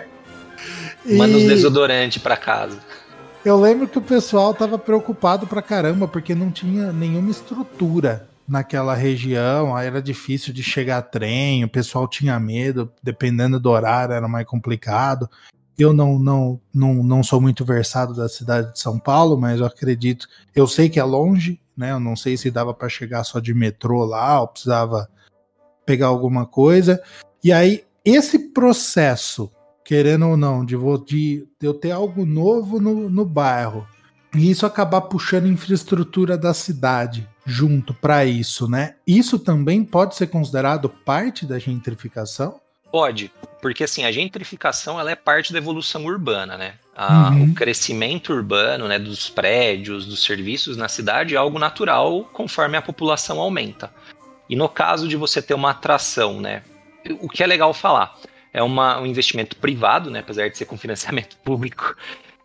[1.04, 1.16] e...
[1.16, 2.78] Manda os desodorantes pra casa.
[3.44, 8.94] Eu lembro que o pessoal tava preocupado pra caramba, porque não tinha nenhuma estrutura naquela
[8.94, 14.28] região, aí era difícil de chegar trem, o pessoal tinha medo, dependendo do horário era
[14.28, 15.28] mais complicado.
[15.82, 19.65] Eu não, não, não, não sou muito versado da cidade de São Paulo, mas eu
[19.65, 20.28] acredito.
[20.56, 21.91] Eu sei que é longe, né?
[21.91, 25.10] Eu não sei se dava para chegar só de metrô lá, ou precisava
[25.84, 27.02] pegar alguma coisa.
[27.44, 29.52] E aí, esse processo,
[29.84, 30.76] querendo ou não, de,
[31.08, 33.88] de, de eu ter algo novo no, no bairro,
[34.36, 38.98] e isso acabar puxando infraestrutura da cidade junto para isso, né?
[39.06, 42.61] Isso também pode ser considerado parte da gentrificação?
[42.91, 46.73] Pode, porque assim, a gentrificação ela é parte da evolução urbana, né?
[46.95, 47.51] A, uhum.
[47.51, 52.82] O crescimento urbano, né, dos prédios, dos serviços na cidade é algo natural conforme a
[52.82, 53.93] população aumenta.
[54.49, 56.63] E no caso de você ter uma atração, né,
[57.21, 58.17] o que é legal falar,
[58.54, 61.95] é uma, um investimento privado, né, apesar de ser com financiamento público,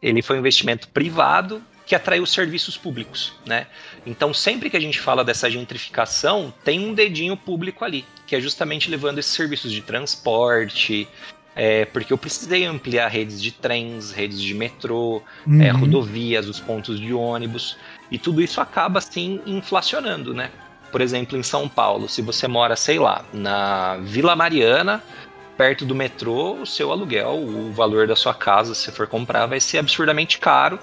[0.01, 3.67] ele foi um investimento privado que atraiu serviços públicos, né?
[4.07, 8.41] Então, sempre que a gente fala dessa gentrificação, tem um dedinho público ali, que é
[8.41, 11.09] justamente levando esses serviços de transporte,
[11.57, 15.63] é, porque eu precisei ampliar redes de trens, redes de metrô, é, uhum.
[15.63, 17.77] é, rodovias, os pontos de ônibus,
[18.09, 20.51] e tudo isso acaba assim inflacionando, né?
[20.93, 25.03] Por exemplo, em São Paulo, se você mora, sei lá, na Vila Mariana,
[25.57, 29.59] perto do metrô, o seu aluguel, o valor da sua casa, se for comprar, vai
[29.59, 30.79] ser absurdamente caro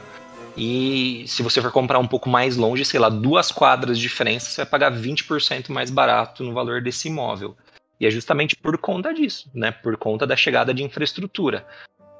[0.56, 4.50] e se você for comprar um pouco mais longe, sei lá, duas quadras de diferença,
[4.50, 7.58] você vai pagar 20% mais barato no valor desse imóvel.
[8.00, 9.72] E é justamente por conta disso, né?
[9.72, 11.66] Por conta da chegada de infraestrutura.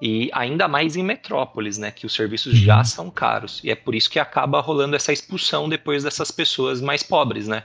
[0.02, 1.92] E ainda mais em metrópoles, né?
[1.92, 2.84] Que os serviços já uhum.
[2.84, 3.62] são caros.
[3.64, 7.64] E é por isso que acaba rolando essa expulsão depois dessas pessoas mais pobres, né?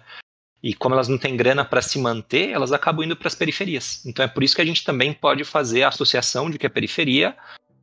[0.63, 4.05] E como elas não têm grana para se manter, elas acabam indo para as periferias.
[4.05, 6.71] Então é por isso que a gente também pode fazer a associação de que a
[6.71, 7.37] periferia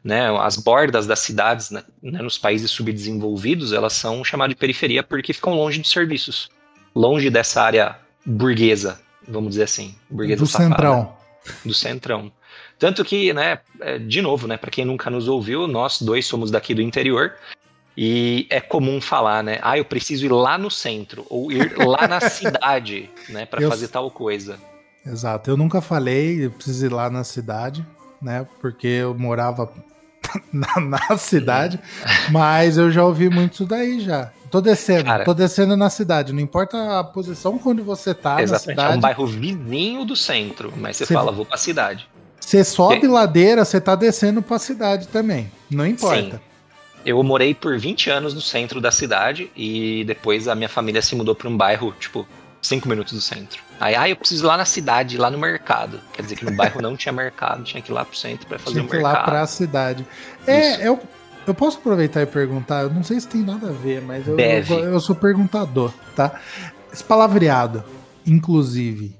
[0.06, 5.02] né, as bordas das cidades né, né, nos países subdesenvolvidos, elas são chamadas de periferia
[5.02, 6.48] porque ficam longe de serviços,
[6.96, 11.18] longe dessa área burguesa, vamos dizer assim, burguesa do safada, centrão,
[11.65, 12.32] do centrão.
[12.78, 16.52] Tanto que, né, é, de novo, né, para quem nunca nos ouviu, nós dois somos
[16.52, 17.34] daqui do interior
[17.98, 19.58] E é comum falar, né?
[19.62, 23.88] Ah, eu preciso ir lá no centro, ou ir lá na cidade, né, para fazer
[23.88, 24.60] tal coisa.
[25.06, 25.50] Exato.
[25.50, 27.86] Eu nunca falei, eu preciso ir lá na cidade,
[28.22, 28.46] né?
[28.60, 29.72] Porque eu morava
[30.52, 31.80] na, na cidade,
[32.32, 34.32] mas eu já ouvi muito isso daí já.
[34.50, 38.52] Tô descendo, Cara, tô descendo na cidade, não importa a posição quando você tá exatamente,
[38.52, 38.93] na cidade.
[38.93, 42.08] É um bairro vizinho do centro, mas você, você fala, vou pra cidade.
[42.39, 46.38] Você sobe ladeira, você tá descendo pra cidade também, não importa.
[46.38, 46.41] Sim.
[47.06, 51.15] Eu morei por 20 anos no centro da cidade e depois a minha família se
[51.15, 52.28] mudou para um bairro, tipo,
[52.65, 53.63] 5 minutos do centro.
[53.80, 55.99] Aí, ah, eu preciso ir lá na cidade, lá no mercado.
[56.13, 58.58] Quer dizer que no bairro não tinha mercado, tinha que ir lá pro centro para
[58.58, 59.01] fazer tinha o mercado.
[59.01, 60.08] Tinha que ir lá pra cidade.
[60.47, 60.99] É, eu,
[61.45, 64.38] eu posso aproveitar e perguntar, eu não sei se tem nada a ver, mas eu,
[64.39, 66.39] eu, eu, sou perguntador, tá?
[66.91, 67.84] Esse palavreado,
[68.25, 69.15] inclusive,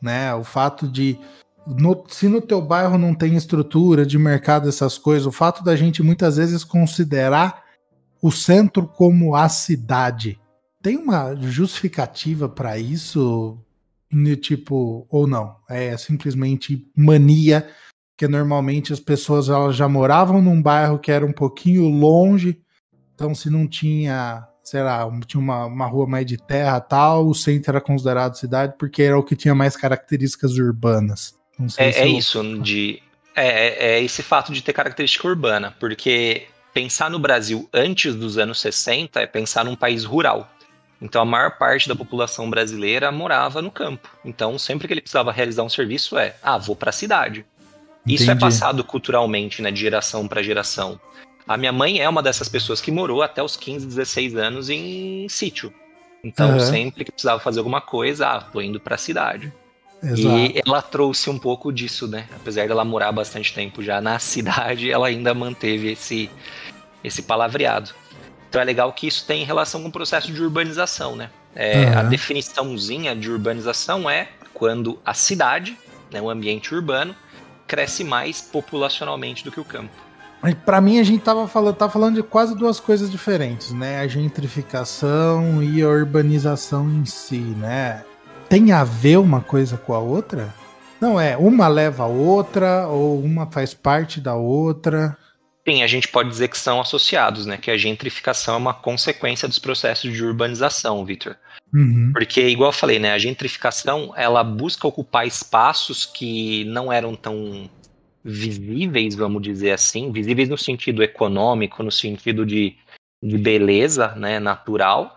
[0.00, 0.34] né?
[0.34, 1.18] O fato de.
[1.66, 5.74] No, se no teu bairro não tem estrutura de mercado, essas coisas, o fato da
[5.74, 7.64] gente muitas vezes considerar
[8.20, 10.38] o centro como a cidade.
[10.84, 13.58] Tem uma justificativa para isso?
[14.42, 15.56] Tipo, ou não?
[15.66, 17.66] É simplesmente mania,
[18.18, 22.60] que normalmente as pessoas elas já moravam num bairro que era um pouquinho longe,
[23.14, 27.34] então se não tinha, sei lá, tinha uma, uma rua mais de terra tal, o
[27.34, 31.34] centro era considerado cidade porque era o que tinha mais características urbanas.
[31.78, 32.18] é, é eu...
[32.18, 33.02] isso, de,
[33.34, 38.36] é, é, é esse fato de ter característica urbana, porque pensar no Brasil antes dos
[38.36, 40.50] anos 60 é pensar num país rural.
[41.04, 44.08] Então a maior parte da população brasileira morava no campo.
[44.24, 47.44] Então sempre que ele precisava realizar um serviço é, ah, vou para a cidade.
[48.06, 48.22] Entendi.
[48.22, 50.98] Isso é passado culturalmente, né, de geração para geração.
[51.46, 55.28] A minha mãe é uma dessas pessoas que morou até os 15, 16 anos em
[55.28, 55.74] sítio.
[56.24, 56.60] Então uhum.
[56.60, 59.52] sempre que precisava fazer alguma coisa, ah, tô indo para a cidade.
[60.02, 60.38] Exato.
[60.38, 62.26] E ela trouxe um pouco disso, né?
[62.34, 66.30] Apesar dela morar bastante tempo já na cidade, ela ainda manteve esse
[67.02, 67.90] esse palavreado.
[68.54, 71.28] Então é legal que isso tem relação com o processo de urbanização, né?
[71.56, 71.98] É, uhum.
[71.98, 75.76] A definiçãozinha de urbanização é quando a cidade,
[76.08, 77.16] né, o ambiente urbano,
[77.66, 79.90] cresce mais populacionalmente do que o campo.
[80.64, 83.98] Para mim, a gente tava falando, tá falando de quase duas coisas diferentes, né?
[83.98, 88.04] A gentrificação e a urbanização em si, né?
[88.48, 90.54] Tem a ver uma coisa com a outra?
[91.00, 95.18] Não é, uma leva a outra ou uma faz parte da outra?
[95.66, 97.56] Sim, a gente pode dizer que são associados, né?
[97.56, 101.36] Que a gentrificação é uma consequência dos processos de urbanização, Victor.
[101.72, 102.10] Uhum.
[102.12, 103.12] Porque, igual eu falei, né?
[103.12, 107.68] A gentrificação, ela busca ocupar espaços que não eram tão
[108.24, 112.74] visíveis, vamos dizer assim, visíveis no sentido econômico, no sentido de,
[113.22, 115.14] de beleza, né, natural,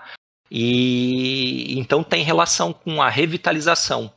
[0.49, 4.11] e então tem relação com a revitalização.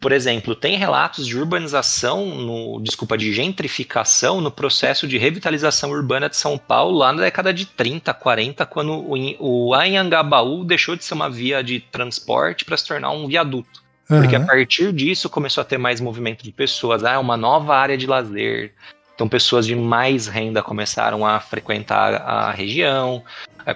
[0.00, 6.28] Por exemplo, tem relatos de urbanização, no, desculpa, de gentrificação no processo de revitalização urbana
[6.28, 11.04] de São Paulo lá na década de 30, 40, quando o, o Anhangabaú deixou de
[11.04, 13.82] ser uma via de transporte para se tornar um viaduto.
[14.10, 14.20] Uhum.
[14.20, 17.02] Porque a partir disso começou a ter mais movimento de pessoas.
[17.02, 18.74] Ah, é uma nova área de lazer.
[19.14, 23.22] Então pessoas de mais renda começaram a frequentar a região.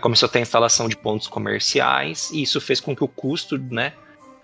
[0.00, 2.30] Começou a ter instalação de pontos comerciais.
[2.32, 3.92] E isso fez com que o custo, né?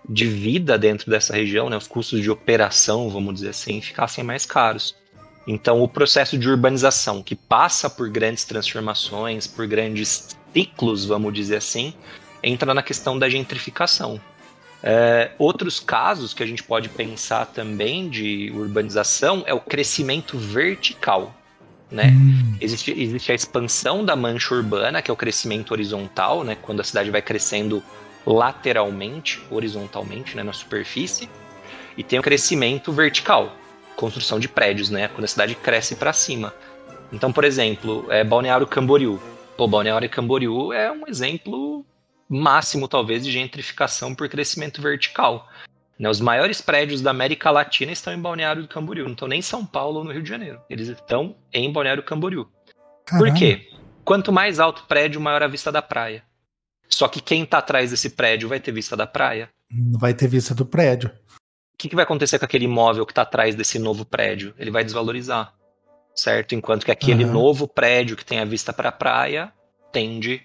[0.09, 4.44] de vida dentro dessa região, né, os custos de operação, vamos dizer assim, ficassem mais
[4.44, 4.94] caros.
[5.46, 11.57] Então, o processo de urbanização, que passa por grandes transformações, por grandes ciclos, vamos dizer
[11.57, 11.94] assim,
[12.42, 14.20] entra na questão da gentrificação.
[14.87, 21.35] É, outros casos que a gente pode pensar também de urbanização é o crescimento vertical.
[21.90, 22.09] Né?
[22.09, 22.59] Hum.
[22.61, 26.55] Existe, existe a expansão da mancha urbana, que é o crescimento horizontal, né?
[26.61, 27.83] quando a cidade vai crescendo
[28.27, 31.29] lateralmente, horizontalmente, né, na superfície,
[31.97, 33.55] e tem o crescimento vertical,
[33.97, 36.53] construção de prédios, né, quando a cidade cresce para cima.
[37.12, 39.20] Então, por exemplo, é Balneário Camboriú.
[39.57, 41.85] Pô, Balneário Camboriú é um exemplo
[42.28, 45.48] máximo, talvez, de gentrificação por crescimento vertical.
[45.98, 49.42] Né, os maiores prédios da América Latina estão em Balneário Camboriú, não estão nem em
[49.42, 50.60] São Paulo ou no Rio de Janeiro.
[50.68, 52.48] Eles estão em Balneário Camboriú.
[53.04, 53.30] Caramba.
[53.30, 53.68] Por quê?
[54.04, 56.22] Quanto mais alto o prédio, maior a vista da praia.
[56.88, 59.48] Só que quem tá atrás desse prédio vai ter vista da praia?
[59.70, 61.10] Não vai ter vista do prédio.
[61.10, 64.54] O que, que vai acontecer com aquele imóvel que está atrás desse novo prédio?
[64.58, 65.54] Ele vai desvalorizar,
[66.14, 66.54] certo?
[66.54, 67.32] Enquanto que aquele uhum.
[67.32, 69.52] novo prédio que tem a vista para a praia
[69.90, 70.42] tende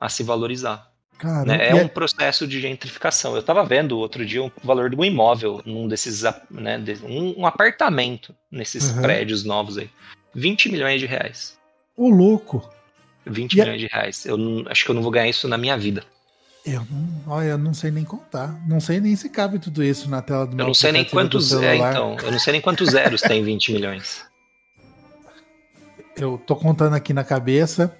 [0.00, 0.87] a se valorizar.
[1.24, 1.68] Né?
[1.68, 1.88] É um é...
[1.88, 3.34] processo de gentrificação.
[3.34, 7.46] Eu estava vendo outro dia o valor de um imóvel num desses, né, um, um
[7.46, 9.02] apartamento nesses uhum.
[9.02, 9.90] prédios novos aí,
[10.34, 11.58] 20 milhões de reais.
[11.96, 12.68] O louco.
[13.26, 13.78] 20 e milhões a...
[13.78, 14.26] de reais.
[14.26, 16.02] Eu não, acho que eu não vou ganhar isso na minha vida.
[16.64, 18.60] Eu não, olha, eu não sei nem contar.
[18.68, 21.04] Não sei nem se cabe tudo isso na tela do meu Eu não sei nem
[21.04, 21.52] quantos.
[21.52, 24.26] É, então, eu não sei nem quantos zeros tem 20 milhões.
[26.16, 27.96] Eu tô contando aqui na cabeça.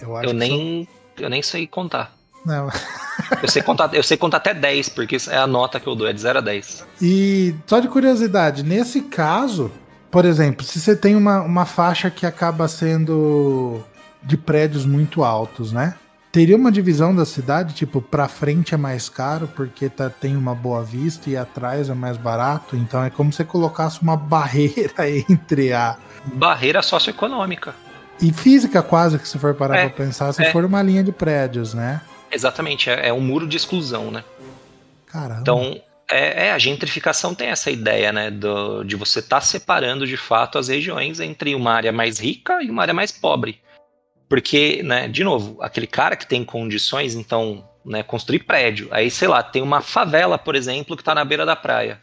[0.00, 2.17] Eu, acho Eu que nem, eu nem sei contar.
[2.44, 2.68] Não.
[3.42, 6.06] Eu sei contar, eu sei contar até 10, porque é a nota que eu dou,
[6.08, 6.86] é de 0 a 10.
[7.02, 9.70] E só de curiosidade, nesse caso,
[10.10, 13.82] por exemplo, se você tem uma, uma faixa que acaba sendo
[14.22, 15.94] de prédios muito altos, né?
[16.32, 20.54] Teria uma divisão da cidade, tipo, pra frente é mais caro porque tá, tem uma
[20.54, 22.76] boa vista e atrás é mais barato.
[22.76, 25.96] Então é como se você colocasse uma barreira entre a.
[26.24, 27.74] Barreira socioeconômica.
[28.22, 30.52] E física, quase, que se for parar É, pra pensar, se é.
[30.52, 32.00] for uma linha de prédios, né?
[32.30, 34.24] Exatamente, é, é um muro de exclusão, né?
[35.06, 35.40] Caramba.
[35.40, 38.30] Então, é, é, a gentrificação tem essa ideia, né?
[38.30, 42.70] do- de você estar separando de fato as regiões entre uma área mais rica e
[42.70, 43.60] uma área mais pobre.
[44.28, 48.88] Porque, né, de novo, aquele cara que tem condições, então, né, construir prédio.
[48.90, 51.98] Aí, sei lá, tem uma favela, por exemplo, que está na beira da praia.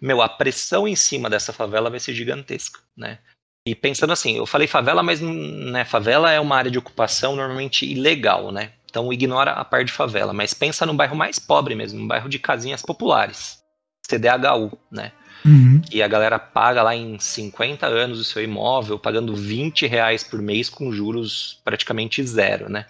[0.00, 3.18] Meu, a pressão em cima dessa favela vai ser gigantesca, né?
[3.66, 7.84] E pensando assim, eu falei favela, mas né, favela é uma área de ocupação normalmente
[7.84, 8.72] ilegal, né?
[8.90, 12.28] Então ignora a parte de favela, mas pensa no bairro mais pobre mesmo, um bairro
[12.28, 13.60] de casinhas populares,
[14.06, 15.12] CDHU, né?
[15.44, 15.80] Uhum.
[15.90, 20.42] E a galera paga lá em 50 anos o seu imóvel, pagando 20 reais por
[20.42, 22.86] mês com juros praticamente zero, né?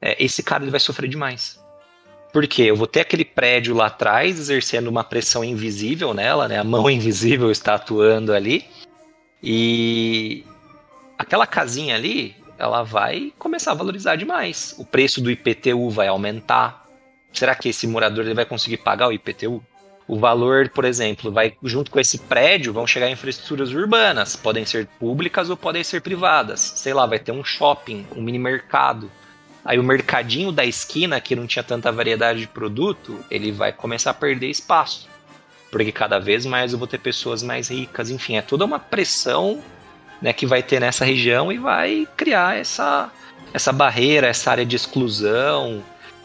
[0.00, 1.60] É, esse cara ele vai sofrer demais.
[2.32, 2.62] Por quê?
[2.62, 6.58] Eu vou ter aquele prédio lá atrás exercendo uma pressão invisível nela, né?
[6.58, 8.64] A mão invisível está atuando ali.
[9.42, 10.44] E
[11.18, 14.72] aquela casinha ali, ela vai começar a valorizar demais.
[14.78, 16.86] O preço do IPTU vai aumentar.
[17.32, 19.60] Será que esse morador ele vai conseguir pagar o IPTU?
[20.06, 24.86] O valor, por exemplo, vai junto com esse prédio, vão chegar infraestruturas urbanas, podem ser
[24.86, 26.60] públicas ou podem ser privadas.
[26.60, 29.10] Sei lá, vai ter um shopping, um mini mercado.
[29.64, 34.12] Aí o mercadinho da esquina, que não tinha tanta variedade de produto, ele vai começar
[34.12, 35.08] a perder espaço.
[35.68, 39.60] Porque cada vez mais eu vou ter pessoas mais ricas, enfim, é toda uma pressão
[40.22, 43.10] né, que vai ter nessa região e vai criar essa,
[43.52, 45.82] essa barreira, essa área de exclusão.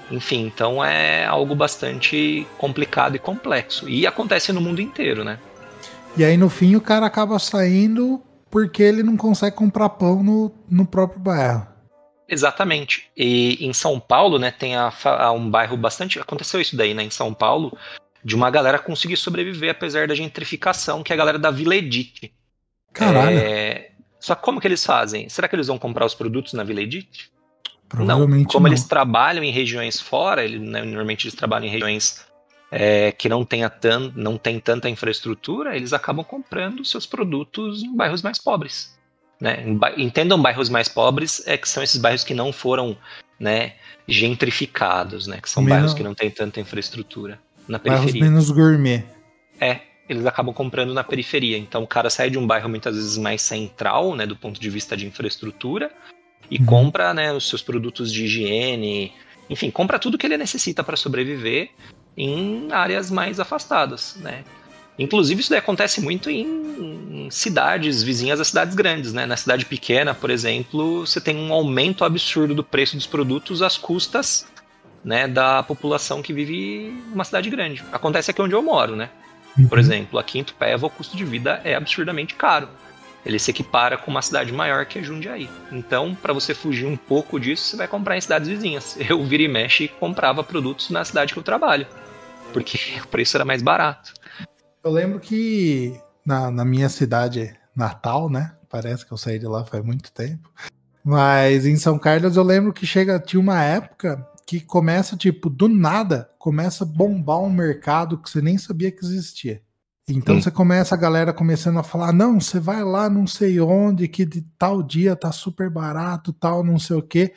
[0.10, 3.90] Enfim, então é algo bastante complicado e complexo.
[3.90, 5.40] E acontece no mundo inteiro, né?
[6.16, 10.52] E aí no fim o cara acaba saindo porque ele não consegue comprar pão no,
[10.70, 11.68] no próprio bairro.
[12.30, 13.10] Exatamente.
[13.16, 16.20] E em São Paulo, né, tem a, a um bairro bastante.
[16.20, 17.78] Aconteceu isso daí, né, em São Paulo,
[18.24, 22.32] de uma galera conseguir sobreviver apesar da gentrificação, que é a galera da Vila Edith.
[22.98, 25.30] Caralho, É, Só que como que eles fazem?
[25.30, 27.30] Será que eles vão comprar os produtos na Vila Edith?
[27.90, 28.52] provavelmente não.
[28.52, 28.74] Como não.
[28.74, 32.26] eles trabalham em regiões fora, né, normalmente eles trabalham em regiões
[32.70, 37.96] é, que não, tenha tan, não tem tanta infraestrutura, eles acabam comprando seus produtos em
[37.96, 38.94] bairros mais pobres.
[39.40, 39.64] Né?
[39.96, 42.98] Entendam bairros mais pobres, é que são esses bairros que não foram
[43.40, 45.40] né, gentrificados, né?
[45.42, 48.30] que são Menos- bairros que não têm tanta infraestrutura na Bairros periferia.
[48.30, 49.06] menos gourmet.
[49.60, 51.58] É, eles acabam comprando na periferia.
[51.58, 54.70] Então o cara sai de um bairro muitas vezes mais central, né, do ponto de
[54.70, 55.92] vista de infraestrutura,
[56.50, 56.66] e Uhum.
[56.66, 59.14] compra, né, os seus produtos de higiene,
[59.50, 61.70] enfim, compra tudo que ele necessita para sobreviver
[62.16, 64.44] em áreas mais afastadas, né?
[65.00, 66.48] Inclusive isso daí acontece muito em,
[67.28, 69.26] em cidades vizinhas a cidades grandes, né?
[69.28, 73.78] Na cidade pequena, por exemplo, você tem um aumento absurdo do preço dos produtos às
[73.78, 74.48] custas,
[75.04, 77.84] né, da população que vive numa cidade grande.
[77.92, 79.10] Acontece aqui onde eu moro, né?
[79.68, 79.84] Por Uhum.
[79.84, 82.70] exemplo, aqui em Tupéva o custo de vida é absurdamente caro.
[83.26, 85.50] Ele se equipara com uma cidade maior que é Jundiaí.
[85.72, 88.96] Então, para você fugir um pouco disso, você vai comprar em cidades vizinhas.
[89.10, 91.86] Eu vira e mexe e comprava produtos na cidade que eu trabalho,
[92.54, 94.14] porque o preço era mais barato.
[94.84, 98.54] Eu lembro que na, na minha cidade natal, né?
[98.70, 100.50] Parece que eu saí de lá faz muito tempo.
[101.04, 105.68] Mas em São Carlos eu lembro que chega, tinha uma época que começa, tipo, do
[105.68, 109.62] nada, começa a bombar um mercado que você nem sabia que existia.
[110.10, 114.08] Então você começa a galera começando a falar: não, você vai lá não sei onde,
[114.08, 117.34] que de tal dia tá super barato, tal, não sei o quê.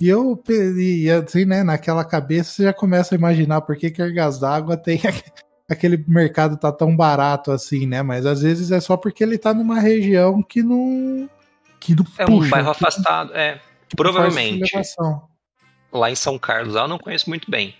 [0.00, 4.00] E eu, e assim, né, naquela cabeça você já começa a imaginar por que que
[4.00, 5.02] Ergas d'Água tem
[5.68, 8.02] aquele mercado tá tão barato assim, né?
[8.02, 11.28] Mas às vezes é só porque ele tá numa região que não.
[11.78, 13.60] que não É um puxa, bairro afastado, é.
[13.94, 14.62] Provavelmente.
[15.94, 17.74] Lá em São Carlos, eu não conheço muito bem,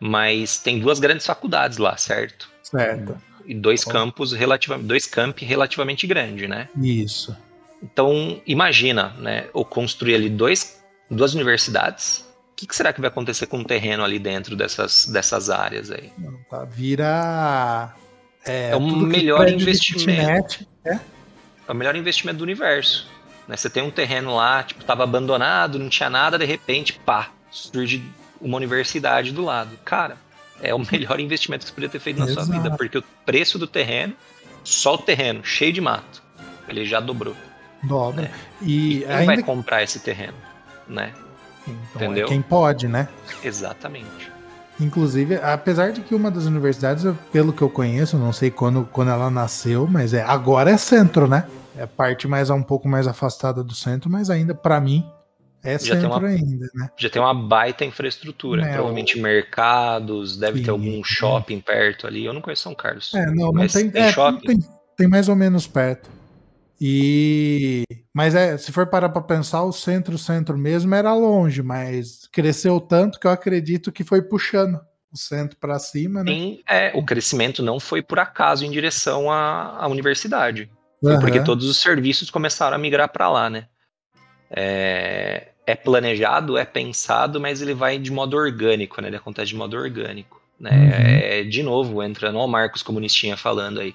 [0.00, 2.50] mas tem duas grandes faculdades lá, certo?
[2.62, 3.16] Certo.
[3.46, 6.68] E dois campos relativamente, dois campi relativamente grandes, né?
[6.76, 7.36] Isso.
[7.82, 12.24] Então, imagina, né, eu construir ali dois, duas universidades.
[12.52, 15.90] O que, que será que vai acontecer com o terreno ali dentro dessas, dessas áreas
[15.90, 16.12] aí?
[16.16, 17.92] Não, tá, vira.
[18.44, 20.58] É, É um melhor investimento.
[20.58, 21.00] kitnet, É?
[21.66, 23.08] É o melhor investimento do universo.
[23.48, 23.56] Né?
[23.56, 28.02] Você tem um terreno lá, tipo, tava abandonado, não tinha nada, de repente, pá, surge
[28.40, 29.70] uma universidade do lado.
[29.84, 30.16] Cara,
[30.60, 32.50] é o melhor investimento que você podia ter feito na sua Exato.
[32.50, 34.14] vida, porque o preço do terreno,
[34.64, 36.20] só o terreno, cheio de mato,
[36.68, 37.36] ele já dobrou.
[37.84, 38.24] Dobra.
[38.24, 38.30] É.
[38.62, 40.34] E Quem ainda vai comprar esse terreno?
[40.88, 41.12] né?
[41.66, 42.26] Então, Entendeu?
[42.26, 43.08] É quem pode, né?
[43.42, 44.32] Exatamente.
[44.80, 49.10] Inclusive, apesar de que uma das universidades, pelo que eu conheço, não sei quando, quando
[49.10, 51.46] ela nasceu, mas é agora é centro, né?
[51.76, 55.06] É a parte mais um pouco mais afastada do centro, mas ainda para mim
[55.62, 56.88] é Já tem centro uma- ainda, né?
[56.96, 58.64] Já tem uma baita infraestrutura.
[58.66, 60.64] É, Provavelmente mercados, deve Sim.
[60.64, 62.24] ter algum shopping perto ali.
[62.24, 63.12] Eu não conheço São Carlos.
[63.14, 64.46] É, não, não Mas tem, tem é, shopping?
[64.46, 64.58] Tem,
[64.96, 66.10] tem mais ou menos perto.
[66.80, 72.26] E mas é, se for parar para pensar, o centro, centro mesmo era longe, mas
[72.32, 74.80] cresceu tanto que eu acredito que foi puxando
[75.12, 76.32] o centro para cima, né?
[76.32, 80.68] Tem- é, o crescimento não foi por acaso em direção à, à universidade.
[81.00, 81.20] Foi Aham.
[81.20, 83.66] porque todos os serviços começaram a migrar para lá, né?
[84.50, 89.08] É, é planejado, é pensado, mas ele vai de modo orgânico, né?
[89.08, 90.40] Ele acontece de modo orgânico.
[90.58, 90.70] Né?
[90.70, 90.90] Uhum.
[90.92, 93.94] É, de novo, entrando ao Marcos Comunistinha falando aí.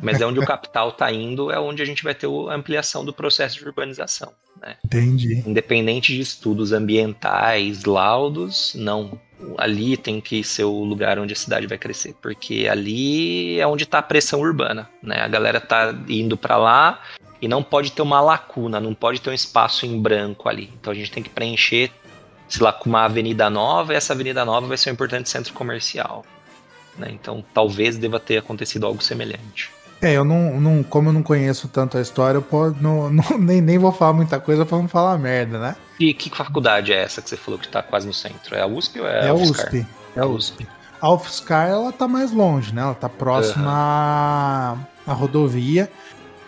[0.00, 2.54] Mas é onde o capital está indo, é onde a gente vai ter o- a
[2.54, 4.32] ampliação do processo de urbanização.
[4.60, 4.76] Né?
[4.84, 5.42] Entendi.
[5.46, 9.18] Independente de estudos ambientais, laudos, não.
[9.58, 13.82] Ali tem que ser o lugar onde a cidade vai crescer, porque ali é onde
[13.84, 15.16] está a pressão urbana, né?
[15.16, 17.02] A galera tá indo para lá
[17.42, 20.72] e não pode ter uma lacuna, não pode ter um espaço em branco ali.
[20.80, 21.90] Então a gente tem que preencher,
[22.48, 25.52] sei lá, com uma avenida nova, e essa avenida nova vai ser um importante centro
[25.52, 26.24] comercial.
[26.96, 27.08] né?
[27.10, 29.70] Então talvez deva ter acontecido algo semelhante.
[30.00, 33.38] É, eu não, não como eu não conheço tanto a história, eu pode, não, não-
[33.38, 35.76] nem, nem vou falar muita coisa para não falar merda, né?
[35.98, 38.54] E que faculdade é essa que você falou que está quase no centro?
[38.54, 39.34] É a USP ou é, É, a?
[39.34, 39.86] USP.
[40.16, 40.66] É a USP.
[41.00, 42.82] A UFSCar, ela tá mais longe, né?
[42.82, 44.76] Ela tá próxima à-
[45.06, 45.90] à rodovia.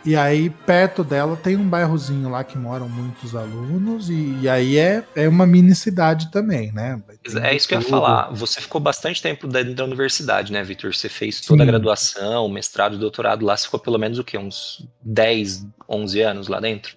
[0.05, 4.11] E aí, perto dela, tem um bairrozinho lá que moram muitos alunos.
[4.11, 7.03] E, e aí é, é uma mini cidade também, né?
[7.23, 8.31] Tem É isso que eu ia falar.
[8.33, 10.95] Você ficou bastante tempo dentro da universidade, né, Vitor?
[10.95, 11.71] Você fez toda a Sim.
[11.73, 13.57] graduação, mestrado, doutorado lá.
[13.57, 14.37] Você ficou pelo menos o quê?
[14.37, 16.97] Uns 10, 11 anos lá dentro?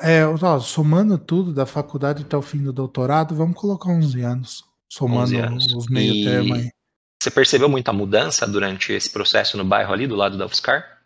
[0.00, 4.64] É, ó, somando tudo da faculdade até o fim do doutorado, vamos colocar 11 anos.
[4.88, 5.74] Somando 11 anos.
[5.74, 6.70] os meio E- termo aí.
[7.22, 10.99] Você percebeu muita mudança durante esse processo no bairro ali, do lado da UFSCar?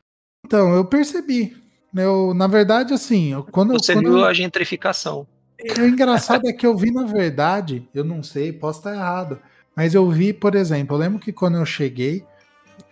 [0.45, 1.57] Então, eu percebi.
[1.95, 5.26] Eu, na verdade, assim, eu- quando, Você quando viu eu- a gentrificação.
[5.78, 9.38] O engraçado é que eu vi, na verdade, eu não sei, posso estar errado,
[9.74, 12.24] mas eu vi, por exemplo, eu lembro que quando eu cheguei,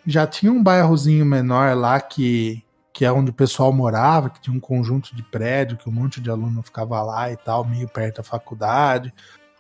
[0.07, 4.57] já tinha um bairrozinho menor lá que, que é onde o pessoal morava, que tinha
[4.57, 8.19] um conjunto de prédio, que um monte de aluno ficava lá e tal, meio perto
[8.19, 9.13] da faculdade.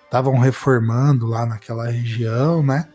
[0.04, 2.88] Estavam reformando lá naquela região, né?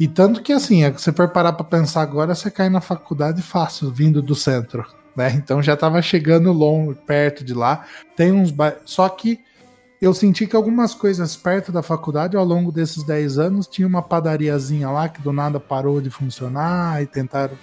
[0.00, 3.42] E tanto que assim, é você for parar pra pensar agora, você cai na faculdade
[3.42, 4.84] fácil, vindo do centro,
[5.14, 5.30] né?
[5.36, 7.84] Então já tava chegando longe, perto de lá.
[8.16, 8.74] Tem uns ba...
[8.86, 9.38] Só que
[10.00, 14.00] eu senti que algumas coisas perto da faculdade, ao longo desses 10 anos, tinha uma
[14.00, 17.54] padariazinha lá que do nada parou de funcionar e tentaram.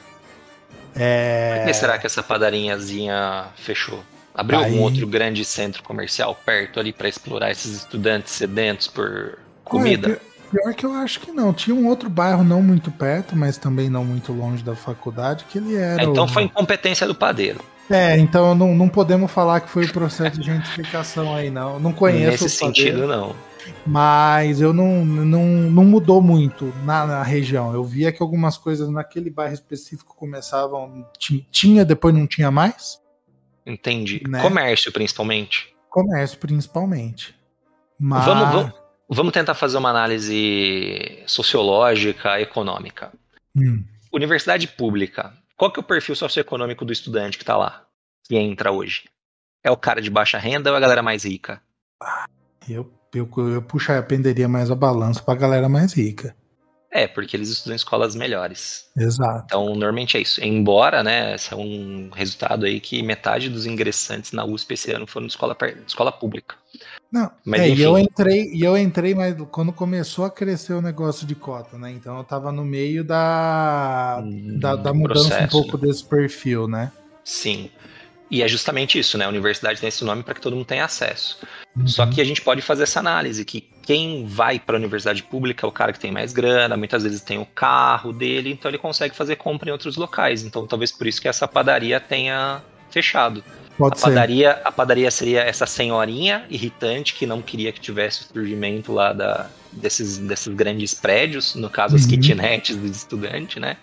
[0.94, 1.64] Por É...
[1.66, 4.04] que será que essa padarinhazinha fechou?
[4.36, 9.40] Abriu Aí- algum outro grande centro comercial perto ali para explorar esses estudantes sedentos por
[9.64, 10.10] comida?
[10.12, 10.22] Pi-
[10.52, 11.54] pior que eu acho que não.
[11.54, 15.58] Tinha um outro bairro não muito perto, mas também não muito longe da faculdade, que
[15.58, 16.02] ele era.
[16.02, 17.60] É, então o- foi incompetência do padeiro.
[17.90, 21.80] É, então não, não podemos falar que foi o processo de gentrificação aí, não.
[21.80, 22.98] Não conheço Nesse o padeiro.
[22.98, 23.36] sentido, não.
[23.86, 27.74] Mas eu não, não, não mudou muito na, na região.
[27.74, 31.06] Eu via que algumas coisas naquele bairro específico começavam.
[31.18, 33.00] ti- Tinha, depois não tinha mais.
[33.66, 34.22] Entendi.
[34.28, 34.42] Né?
[34.42, 35.74] Comércio, principalmente.
[35.90, 37.36] Comércio, principalmente.
[38.00, 38.26] Mas.
[38.26, 38.74] Vamos, vamos,
[39.10, 43.12] vamos tentar fazer uma análise sociológica, econômica.
[43.56, 45.34] Hum, Universidade pública.
[45.56, 47.86] Qual que é o perfil socioeconômico do estudante que está lá?
[48.28, 49.10] Que entra hoje?
[49.64, 51.62] É o cara de baixa renda ou é a galera mais rica?
[52.70, 56.36] eu, eu, eu puxaria, penderia mais a balança pra galera mais rica.
[56.98, 58.86] É, porque eles estudam em escolas melhores.
[58.98, 59.44] Exato.
[59.46, 60.44] Então, normalmente é isso.
[60.44, 65.06] Embora, né, esse é um resultado aí que metade dos ingressantes na USP esse ano
[65.06, 66.56] foram de escola, escola pública.
[67.12, 67.84] Não, Mas, é, e enfim.
[67.84, 71.92] eu entrei, e eu entrei, mas quando começou a crescer o negócio de cota, né?
[71.92, 74.20] Então eu tava no meio da,
[74.60, 76.92] da, da Do mudança um processo, pouco desse perfil, né?
[77.24, 77.70] Sim.
[78.30, 79.26] E é justamente isso, né?
[79.26, 81.38] A universidade tem esse nome para que todo mundo tenha acesso.
[81.76, 81.88] Uhum.
[81.88, 85.66] Só que a gente pode fazer essa análise que quem vai para a universidade pública
[85.66, 88.78] é o cara que tem mais grana, muitas vezes tem o carro dele, então ele
[88.78, 90.44] consegue fazer compra em outros locais.
[90.44, 92.62] Então talvez por isso que essa padaria tenha
[92.92, 93.44] fechado.
[93.78, 94.10] Pode A ser.
[94.10, 99.14] padaria, a padaria seria essa senhorinha irritante que não queria que tivesse o surgimento lá
[99.14, 102.10] da, desses, desses grandes prédios, no caso as Uhum.
[102.10, 103.78] kitnets dos estudantes, né?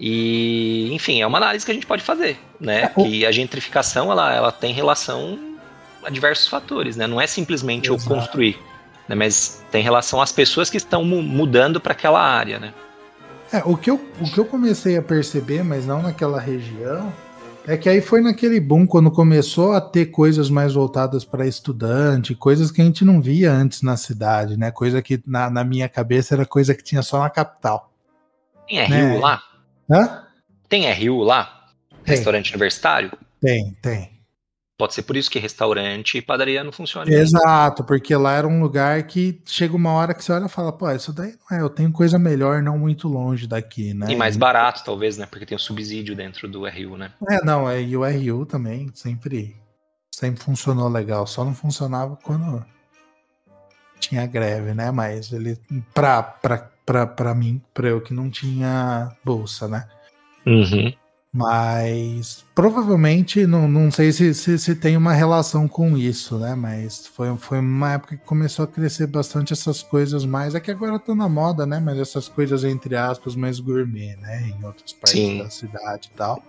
[0.00, 2.82] E, enfim, é uma análise que a gente pode fazer, né?
[2.84, 5.38] É, o- Que a gentrificação ela, ela tem relação
[6.04, 7.06] a diversos fatores, né?
[7.06, 8.14] Não é simplesmente eu Exato.
[8.14, 8.58] construir,
[9.08, 9.14] né?
[9.16, 12.72] Mas tem relação às pessoas que estão mu- mudando para aquela área, né?
[13.52, 17.12] É, o que, eu, o que eu comecei a perceber, mas não naquela região,
[17.66, 22.34] É que aí foi naquele boom quando começou a ter coisas mais voltadas para estudante,
[22.34, 24.70] coisas que a gente não via antes na cidade, né?
[24.70, 27.90] Coisa que na, na minha cabeça era coisa que tinha só na capital.
[28.66, 29.18] Tem RU Né?
[29.20, 29.42] lá?
[29.90, 30.24] Hã?
[30.68, 31.66] Tem RU lá?
[32.04, 32.14] Tem.
[32.14, 33.12] Restaurante universitário?
[33.40, 34.18] Tem, tem.
[34.78, 37.12] Pode ser por isso que restaurante e padaria não funcionam.
[37.12, 40.70] Exato, porque lá era um lugar que chega uma hora que você olha e fala,
[40.70, 44.06] pô, isso daí não é, eu tenho coisa melhor não muito longe daqui, né?
[44.08, 45.26] E mais barato, talvez, né?
[45.26, 47.10] Porque tem o subsídio dentro do RU, né?
[47.28, 49.56] É, não, é, e o RU também sempre,
[50.14, 52.64] sempre funcionou legal, só não funcionava quando
[53.98, 54.92] tinha greve, né?
[54.92, 55.58] Mas ele,
[55.92, 56.70] pra, pra,
[57.06, 59.86] pra mim, pra eu que não tinha bolsa, né?
[60.46, 60.92] Uhum.
[61.32, 66.54] Mas provavelmente, não, não sei se, se, se tem uma relação com isso, né?
[66.54, 70.54] Mas foi, foi uma época que começou a crescer bastante essas coisas mais.
[70.54, 71.78] É que agora tá na moda, né?
[71.80, 74.48] Mas essas coisas, entre aspas, mais gourmet, né?
[74.48, 75.38] Em outras partes Sim.
[75.38, 76.42] da cidade e tal.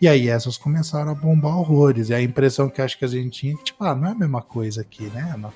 [0.00, 2.08] E aí essas começaram a bombar horrores.
[2.08, 4.12] E a impressão que acho que a gente tinha é que, tipo, ah, não é
[4.12, 5.34] a mesma coisa aqui, né?
[5.36, 5.52] Não-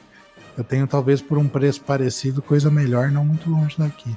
[0.57, 4.15] Eu tenho talvez por um preço parecido, coisa melhor, não muito longe daqui.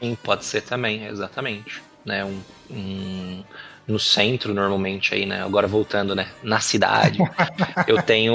[0.00, 1.82] Sim, pode ser também, exatamente.
[2.04, 2.40] Né, um,
[2.70, 3.44] um-
[3.86, 5.42] no centro, normalmente, aí, né?
[5.42, 6.28] Agora voltando, né?
[6.42, 7.18] Na cidade,
[7.86, 8.34] eu tenho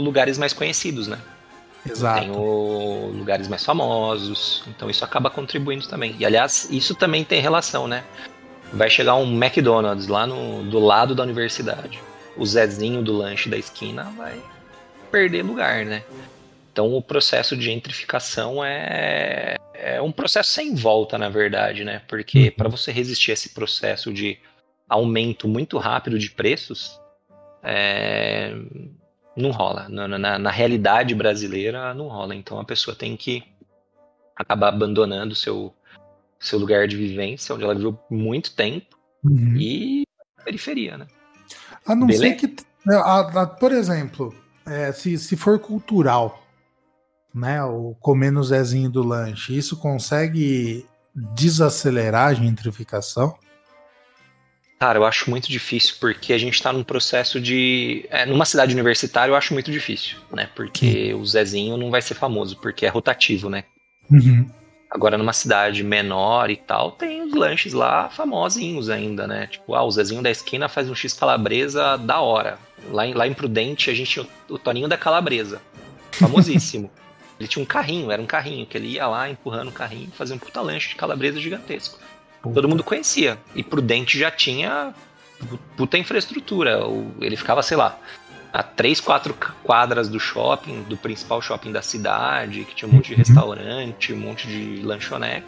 [0.00, 1.18] lugares mais conhecidos, né?
[1.88, 2.20] Exato.
[2.20, 4.62] Tenho lugares mais famosos.
[4.68, 6.14] Então isso acaba contribuindo também.
[6.18, 8.04] E aliás, isso também tem relação, né?
[8.72, 11.98] Vai chegar um McDonald's lá no, do lado da universidade.
[12.36, 14.40] O Zezinho do lanche da esquina vai
[15.10, 16.02] perder lugar, né?
[16.80, 22.00] Então o processo de gentrificação é, é um processo sem volta, na verdade, né?
[22.08, 22.50] Porque Uhum.
[22.52, 24.38] para você resistir a esse processo de
[24.88, 26.98] aumento muito rápido de preços,
[27.62, 28.54] é,
[29.36, 29.90] não rola.
[29.90, 32.34] Na, na- na realidade brasileira, não rola.
[32.34, 33.42] Então a pessoa tem que
[34.34, 35.74] acabar abandonando seu
[36.38, 39.54] seu lugar de vivência, onde ela viveu muito tempo, Uhum.
[39.58, 40.04] e
[40.42, 41.06] periferia, né?
[41.86, 42.24] A não Beleza?
[42.24, 42.56] ser que,
[42.88, 44.34] a- a- por exemplo,
[44.66, 46.39] é, se, se for cultural,
[47.34, 53.36] né, o comer no Zezinho do lanche, isso consegue desacelerar a gentrificação?
[54.78, 58.06] Cara, eu acho muito difícil porque a gente tá num processo de.
[58.08, 60.48] é, numa cidade universitária eu acho muito difícil, né?
[60.56, 63.64] Porque o Zezinho não vai ser famoso, porque é rotativo, né?
[64.10, 64.48] Uhum.
[64.90, 69.46] Agora, numa cidade menor e tal, tem os lanches lá famosinhos ainda, né?
[69.48, 72.58] Tipo, ah, o Zezinho da esquina faz um X calabresa da hora.
[72.90, 75.60] Lá em, lá em Prudente a gente tinha o, o Toninho da Calabresa.
[76.10, 76.90] Famosíssimo.
[77.40, 80.16] Ele tinha um carrinho, era um carrinho, que ele ia lá empurrando o carrinho e
[80.16, 81.98] fazia um puta lanche de calabresa gigantesco.
[82.42, 83.38] Todo mundo conhecia.
[83.54, 84.94] E Prudente já tinha
[85.48, 86.78] pu- puta infraestrutura.
[87.20, 87.98] Ele ficava, sei lá,
[88.52, 93.06] a três, quatro quadras do shopping, do principal shopping da cidade, que tinha um monte
[93.08, 93.18] de Uhum.
[93.18, 95.46] restaurante, um monte de lanchonete.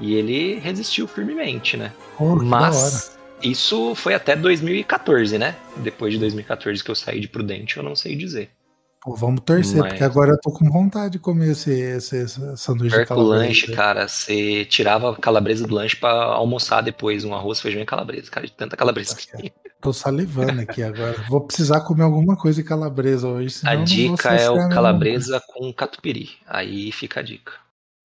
[0.00, 1.92] E ele resistiu firmemente, né?
[2.18, 2.42] Hora.
[2.42, 5.56] Mas isso foi até 2014, né?
[5.76, 8.50] Depois de 2014 que eu saí de Prudente, eu não sei dizer.
[9.02, 12.56] Pô, vamos torcer, Mas- porque agora eu tô com vontade de comer esse, esse, esse
[12.58, 13.44] sanduíche Pior de calabresa.
[13.46, 17.86] lanche, cara, você tirava a calabresa do lanche pra almoçar depois, um arroz, feijão e
[17.86, 19.52] calabresa, cara, de tanta calabresa que tinha.
[19.80, 21.16] Tô salivando aqui agora.
[21.30, 26.28] Vou precisar comer alguma coisa de calabresa hoje, A dica é o calabresa com catupiry.
[26.46, 27.52] Aí fica a dica.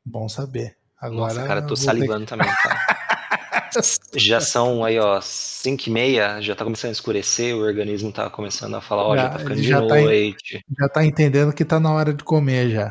[0.05, 0.77] Bom saber.
[1.01, 2.95] Agora Nossa, cara, tô vou ter salivando também, cara.
[4.15, 8.30] Já são aí, ó, 5 e meia, já tá começando a escurecer, o organismo tá
[8.30, 10.65] começando a falar, ó, já, Já- tá ficando de já tá noite.
[10.80, 12.86] Já tá entendendo que tá na hora de comer já.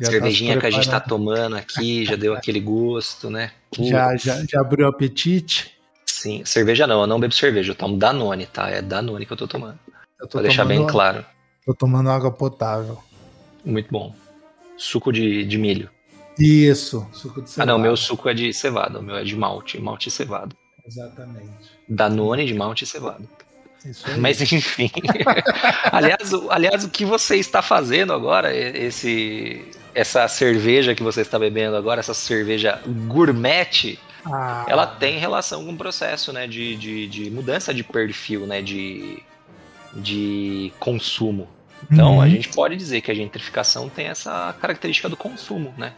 [0.00, 3.52] Já tá cervejinha se que a gente tá tomando aqui, já deu aquele gosto, né?
[3.78, 5.72] Já, Putz, já, já abriu o apetite.
[6.06, 8.70] Sim, cerveja não, eu não bebo cerveja, eu tomo Danone, tá?
[8.70, 9.78] É Danone que eu tô tomando.
[10.20, 11.24] Eu tô Pra deixar bem tomando- claro.
[11.66, 12.98] Tô tomando água potável.
[13.64, 14.14] Muito bom.
[14.76, 15.90] Suco de, de milho.
[16.38, 17.72] Isso, suco de Ah, cevada.
[17.72, 20.56] não, meu suco é de cevada, o meu é de malte, malte e cevada.
[20.86, 21.78] Exatamente.
[21.88, 23.24] Danone de malte e cevada.
[24.18, 24.90] Mas enfim.
[25.92, 29.64] aliás, o, aliás, o que você está fazendo agora, esse,
[29.94, 35.72] essa cerveja que você está bebendo agora, essa cerveja gourmet, Ah, ela tem relação com
[35.72, 39.22] o processo né, de, de, de mudança de perfil, né, de,
[39.92, 41.48] de consumo.
[41.90, 42.20] Então, uhum.
[42.20, 45.92] a gente pode dizer que a gentrificação tem essa característica do consumo, né?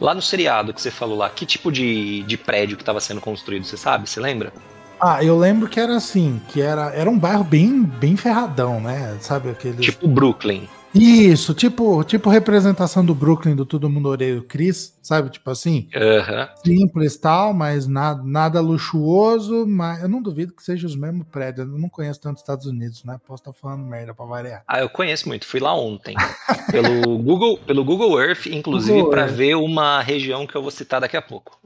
[0.00, 3.20] Lá no seriado que você falou lá, que tipo de, de prédio que estava sendo
[3.20, 4.08] construído, você sabe?
[4.08, 4.52] Você lembra?
[5.00, 9.16] Ah, eu lembro que era assim, que era, era um bairro bem, bem ferradão, né?
[9.20, 9.82] Sabe aquele.
[9.82, 10.68] Tipo Brooklyn.
[10.94, 15.30] Isso, tipo, tipo representação do Brooklyn do Todo Mundo Oreiro Chris, sabe?
[15.30, 15.88] Tipo assim.
[15.94, 16.48] Aham.
[16.64, 19.66] Simples tal, mas nada, nada luxuoso.
[19.66, 21.66] Mas eu não duvido que seja os mesmos prédios.
[21.68, 23.18] Eu não conheço tanto os Estados Unidos, né?
[23.26, 24.62] Posso estar falando merda pra variar.
[24.66, 25.46] Ah, eu conheço muito.
[25.46, 26.16] Fui lá ontem.
[26.70, 31.16] pelo, Google, pelo Google Earth, inclusive, para ver uma região que eu vou citar daqui
[31.16, 31.58] a pouco.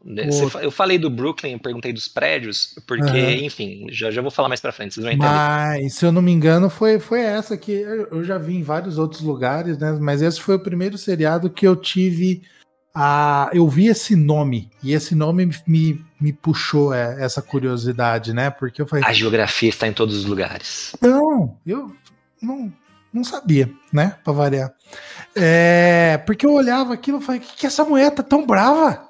[0.50, 3.44] Fa- Eu falei do Brooklyn, perguntei dos prédios, porque, Aham.
[3.44, 5.26] enfim, já, já vou falar mais pra frente, vocês vão entender.
[5.32, 8.62] Mas, se eu não me engano, foi, foi essa que eu, eu já vi em
[8.62, 9.96] vários outros lugares, né?
[10.00, 12.42] Mas esse foi o primeiro seriado que eu tive
[12.94, 13.50] a.
[13.52, 18.50] Eu vi esse nome, e esse nome me, me puxou é, essa curiosidade, né?
[18.50, 20.94] Porque eu falei, A geografia está em todos os lugares.
[21.00, 21.92] não, eu
[22.40, 22.72] não,
[23.12, 24.16] não sabia, né?
[24.22, 24.72] Pra variar.
[25.34, 29.08] É, porque eu olhava aquilo e falei, que, que essa mulher tá tão brava?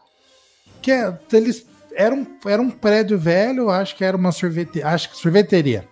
[0.80, 5.10] Que é- eles era um, era um prédio velho, acho que era uma sorvete, acho
[5.10, 5.86] que sorveteria.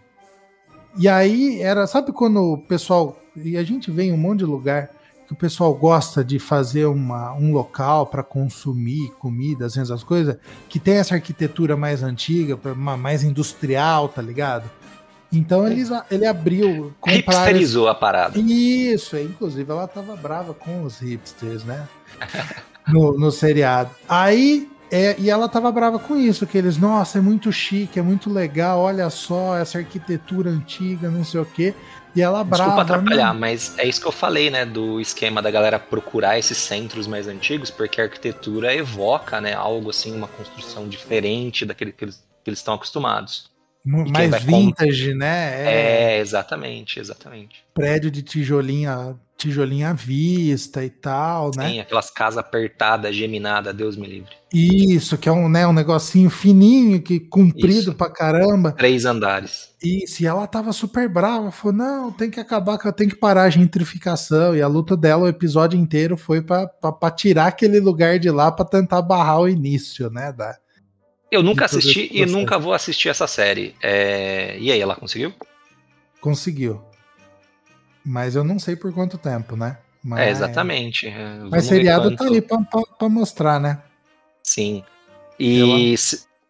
[0.99, 4.45] E aí era, sabe quando o pessoal, e a gente vê em um monte de
[4.45, 4.91] lugar
[5.27, 10.37] que o pessoal gosta de fazer uma, um local para consumir comida, assim, essas coisas,
[10.69, 14.69] que tem essa arquitetura mais antiga, mais industrial, tá ligado?
[15.33, 18.39] Então eles, ele abriu esse- Hipsterizou a parada.
[18.39, 21.89] isso, é, inclusive ela tava brava com os hipsters, né?
[22.87, 23.91] No, no seriado.
[24.07, 28.03] Aí, é, e ela tava brava com isso, que eles, nossa, é muito chique, é
[28.03, 31.73] muito legal, olha só essa arquitetura antiga, não sei o quê.
[32.15, 32.65] E ela brava.
[32.65, 36.39] Desculpa atrapalhar, "Não, mas é isso que eu falei, né, do esquema da galera procurar
[36.39, 41.93] esses centros mais antigos, porque a arquitetura evoca, né, algo assim, uma construção diferente daquele
[41.93, 43.52] que eles, que eles estão acostumados.
[43.85, 45.65] Mais vintage, né?
[45.65, 47.65] É, É, exatamente, exatamente.
[47.75, 51.69] prédio de tijolinha, tijolinha à vista e tal, né?
[51.69, 54.31] Sim, aquelas casas apertadas, geminadas, Deus me livre.
[54.55, 57.95] Isso, que é um, né, um negocinho fininho, que comprido Isso.
[57.95, 58.73] pra caramba.
[58.73, 59.71] Três andares.
[59.83, 63.51] Isso, e ela tava super brava, falou: não, tem que acabar, tem que parar a
[63.51, 64.55] gentrificação.
[64.55, 68.31] E a luta dela, o episódio inteiro, foi pra, pra, pra tirar aquele lugar de
[68.31, 70.33] lá pra tentar barrar o início, né?
[70.33, 70.57] Da...
[71.33, 73.75] Eu nunca assisti e nunca vou assistir essa série.
[73.83, 75.33] É, E aí, ela conseguiu?
[76.21, 76.83] Conseguiu.
[78.05, 79.79] Mas eu não sei por quanto tempo, né?
[80.05, 81.07] Mas, É, exatamente.
[81.07, 83.81] É, vamos Mas seriado tá aí pra, pra, pra mostrar, né?
[84.43, 84.85] Sim.
[85.39, 85.95] E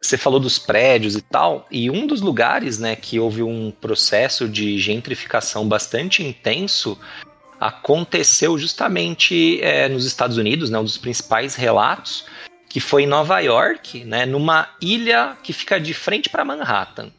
[0.01, 4.49] você falou dos prédios e tal, e um dos lugares, né, que houve um processo
[4.49, 6.99] de gentrificação bastante intenso
[7.61, 12.25] aconteceu justamente é, nos Estados Unidos, né, um dos principais relatos,
[12.73, 17.11] que foi em Nova York, né, numa ilha que fica de frente para Manhattan.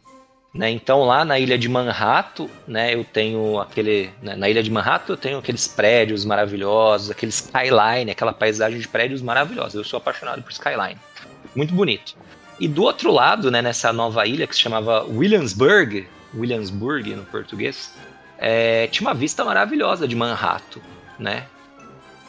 [0.52, 4.72] Né, então lá na ilha de Manhattan, né, eu tenho aquele, né, na ilha de
[4.72, 9.78] Manhattan eu tenho aqueles prédios maravilhosos, aquele skyline, aquela paisagem de prédios maravilhosa.
[9.78, 10.98] Eu sou apaixonado por skyline,
[11.56, 12.16] muito bonito.
[12.60, 17.94] E do outro lado, né, nessa nova ilha que se chamava Williamsburg, Williamsburg no português,
[18.40, 20.82] é, tinha uma vista maravilhosa de Manhattan,
[21.20, 21.46] né?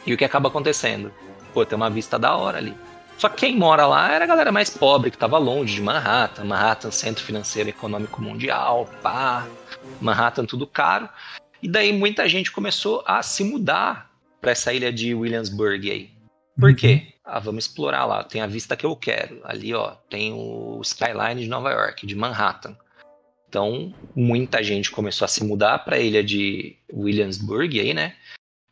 [0.05, 1.11] E o que acaba acontecendo?
[1.55, 2.75] Pô, tem uma vista da hora ali.
[3.17, 6.43] Só que quem mora lá era a galera mais pobre, que tava longe de Manhattan.
[6.43, 9.47] Manhattan, centro financeiro e econômico mundial, pá.
[10.01, 11.07] Manhattan, tudo caro.
[11.61, 14.11] E daí muita gente começou a se mudar
[14.41, 16.11] para essa ilha de Williamsburg aí.
[16.59, 16.75] Por Uhum.
[16.75, 17.07] quê?
[17.23, 18.23] Ah, vamos explorar lá.
[18.23, 19.39] Tem a vista que eu quero.
[19.43, 22.77] Ali, ó, tem o skyline de Nova York, de Manhattan.
[23.49, 28.15] Então, muita gente começou a se mudar para a ilha de Williamsburg aí, né?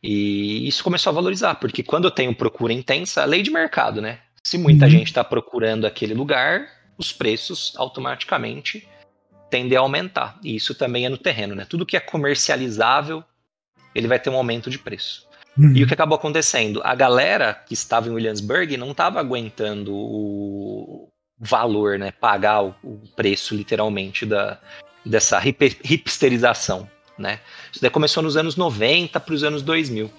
[0.02, 4.20] E isso começou a valorizar, porque quando eu tenho procura intensa, lei de mercado, né?
[4.46, 4.90] Se muita Uhum.
[4.90, 6.68] gente está procurando aquele lugar,
[6.98, 8.86] os preços automaticamente
[9.50, 10.38] tendem a aumentar.
[10.42, 11.64] E isso também é no terreno, né?
[11.68, 13.24] Tudo que é comercializável,
[13.94, 15.26] ele vai ter um aumento de preço.
[15.56, 15.72] Uhum.
[15.74, 16.80] E o que acabou acontecendo?
[16.84, 22.10] A galera que estava em Williamsburg não estava aguentando o valor, né?
[22.12, 22.74] Pagar o,
[23.16, 24.58] preço, literalmente, da,
[25.06, 26.88] dessa hip- hipsterização,
[27.18, 27.40] né?
[27.72, 30.10] Isso daí começou nos anos 90 para os anos 2000.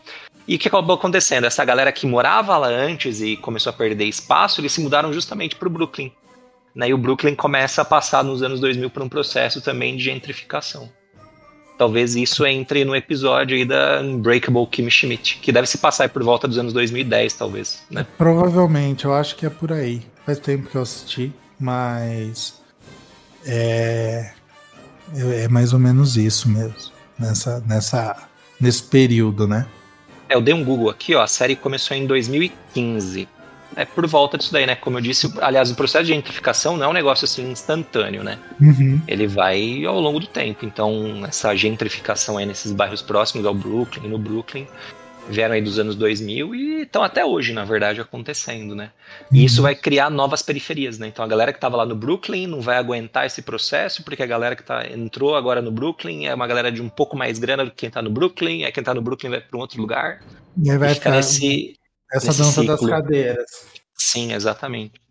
[0.47, 1.45] E o que acabou acontecendo?
[1.45, 5.55] Essa galera que morava lá antes e começou a perder espaço, eles se mudaram justamente
[5.55, 6.11] para o Brooklyn.
[6.73, 6.89] Né?
[6.89, 10.89] E o Brooklyn começa a passar nos anos 2000 por um processo também de gentrificação.
[11.77, 16.23] Talvez isso entre no episódio aí da Unbreakable Kimmy Schmidt, que deve se passar por
[16.23, 18.05] volta dos anos 2010, talvez, né?
[18.17, 20.01] Provavelmente, eu acho que é por aí.
[20.25, 22.61] Faz tempo que eu assisti, mas
[23.45, 24.31] é,
[25.17, 26.93] é mais ou menos isso mesmo.
[27.19, 28.27] Nessa, nessa,
[28.59, 29.67] nesse período, né?
[30.29, 33.27] É, eu dei um Google aqui, ó, a série começou em 2015.
[33.75, 34.75] É por volta disso daí, né?
[34.75, 38.39] Como eu disse, aliás, o processo de gentrificação não é um negócio assim instantâneo, né?
[38.61, 39.01] Uhum.
[39.05, 40.65] Ele vai ao longo do tempo.
[40.65, 44.65] Então, essa gentrificação aí nesses bairros próximos ao Brooklyn, no Brooklyn,
[45.29, 48.91] vieram aí dos anos 2000 e estão até hoje, na verdade, acontecendo, né?
[49.31, 51.07] E isso vai criar novas periferias, né?
[51.07, 54.27] Então a galera que estava lá no Brooklyn não vai aguentar esse processo, porque a
[54.27, 57.65] galera que tá, entrou agora no Brooklyn é uma galera de um pouco mais grana
[57.65, 59.81] do que quem está no Brooklyn, é quem está no Brooklyn vai para um outro
[59.81, 60.23] lugar.
[60.61, 61.77] E aí vai ficar nesse,
[62.11, 62.67] essa nesse dança ciclo.
[62.67, 63.45] das cadeiras.
[63.97, 65.01] Sim, exatamente.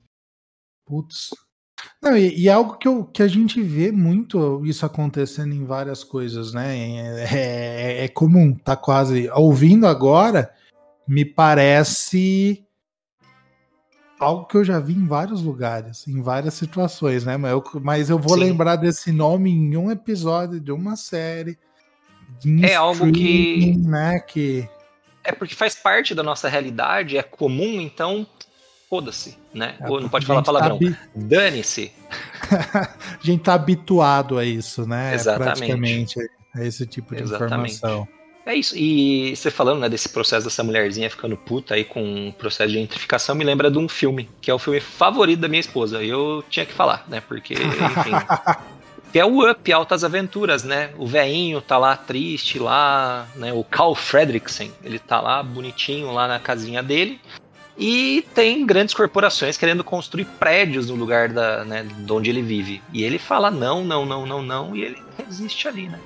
[0.87, 1.31] Putz.
[2.03, 5.65] Não, e, e, é algo que, eu, que a gente vê muito isso acontecendo em
[5.65, 6.77] várias coisas, né?
[6.77, 9.29] É, é, é comum, tá quase.
[9.31, 10.53] Ouvindo agora,
[11.09, 12.65] me parece
[14.19, 17.37] algo que eu já vi em vários lugares, em várias situações, né?
[17.37, 18.45] Mas eu, mas eu vou Sim.
[18.45, 21.59] lembrar desse nome em um episódio de uma série.
[22.63, 23.77] é algo que.
[23.79, 24.69] Né, que.
[25.23, 28.27] É porque faz parte da nossa realidade, é comum, então
[28.95, 29.75] foda-se, né?
[29.81, 30.79] É, Ou não pode falar tá palavrão.
[30.79, 31.91] Tá Dane-se.
[32.73, 35.13] a gente tá habituado a isso, né?
[35.13, 35.57] Exatamente.
[35.59, 36.21] Praticamente
[36.55, 37.75] a esse tipo de Exatamente.
[37.75, 38.07] informação.
[38.47, 38.77] É isso.
[38.77, 42.79] E você falando né, desse processo dessa mulherzinha ficando puta aí com o processo de
[42.79, 46.01] gentrificação, me lembra de um filme, que é o filme favorito da minha esposa.
[46.01, 47.21] E eu tinha que falar, né?
[47.21, 48.13] Porque, enfim.
[49.11, 50.91] que é o Up, Altas Aventuras, né?
[50.99, 53.53] O veinho tá lá triste lá, né?
[53.53, 57.21] O Carl Fredricksen, ele tá lá bonitinho lá na casinha dele.
[57.77, 62.83] E tem grandes corporações querendo construir prédios no lugar da, né, de onde ele vive.
[62.93, 65.99] E ele fala não, não, não, não, não, e ele resiste ali, né?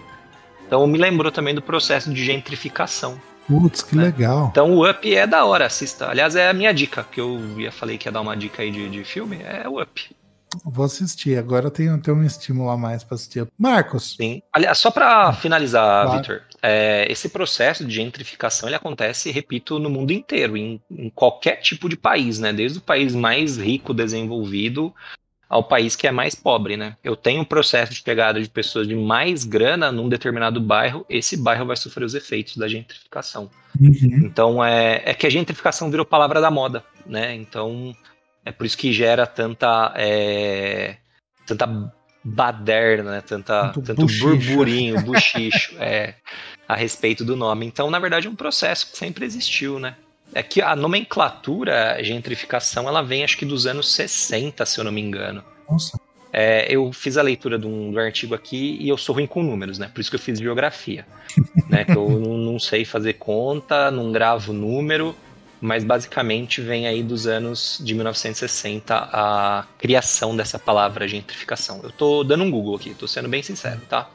[0.67, 3.21] Então me lembrou também do processo de gentrificação.
[3.47, 4.05] Putz, que né?
[4.05, 4.49] legal.
[4.51, 6.09] Então o Up é da hora, assista.
[6.09, 8.71] Aliás, é a minha dica, que eu ia falei que ia dar uma dica aí
[8.71, 10.17] de, de filme, é o Up.
[10.65, 13.47] Vou assistir, agora eu tenho, tenho um estímulo a mais para assistir.
[13.59, 14.17] Marcos.
[14.17, 14.43] Sim.
[14.53, 16.19] Aliás, só para finalizar, claro.
[16.19, 21.57] Victor, é, esse processo de gentrificação ele acontece, repito, no mundo inteiro, em, em, qualquer
[21.57, 22.53] tipo de país, né?
[22.53, 24.95] Desde o país mais rico, desenvolvido,
[25.49, 26.97] ao país que é mais pobre, né?
[27.03, 31.37] Eu tenho um processo de pegada de pessoas de mais grana num determinado bairro, esse
[31.37, 33.51] bairro vai sofrer os efeitos da gentrificação.
[33.81, 34.23] Uhum.
[34.25, 37.35] Então é, é que a gentrificação virou palavra da moda, né?
[37.35, 37.95] Então
[38.45, 39.93] é por isso que gera tanta.
[39.97, 40.97] É,
[41.47, 41.93] tanta
[42.23, 43.21] baderna, né?
[43.21, 46.15] Tanta, tanto burburinho, buchicho é,
[46.67, 47.67] a respeito do nome.
[47.67, 49.97] Então, na verdade, é um processo que sempre existiu, né?
[50.35, 54.85] É que a nomenclatura, a gentrificação, ela vem acho que dos anos 60, se eu
[54.85, 55.43] não me engano.
[55.69, 55.99] Nossa.
[56.31, 59.43] É, eu fiz a leitura de um, do artigo aqui e eu sou ruim com
[59.43, 59.91] números, né?
[59.93, 61.07] Por isso que eu fiz geografia.
[61.69, 61.85] né?
[61.85, 65.17] Que eu não, não sei fazer conta, não gravo número
[65.61, 71.81] mas basicamente vem aí dos anos de 1960 a criação dessa palavra gentrificação.
[71.83, 74.09] Eu tô dando um Google aqui, tô sendo bem sincero, tá?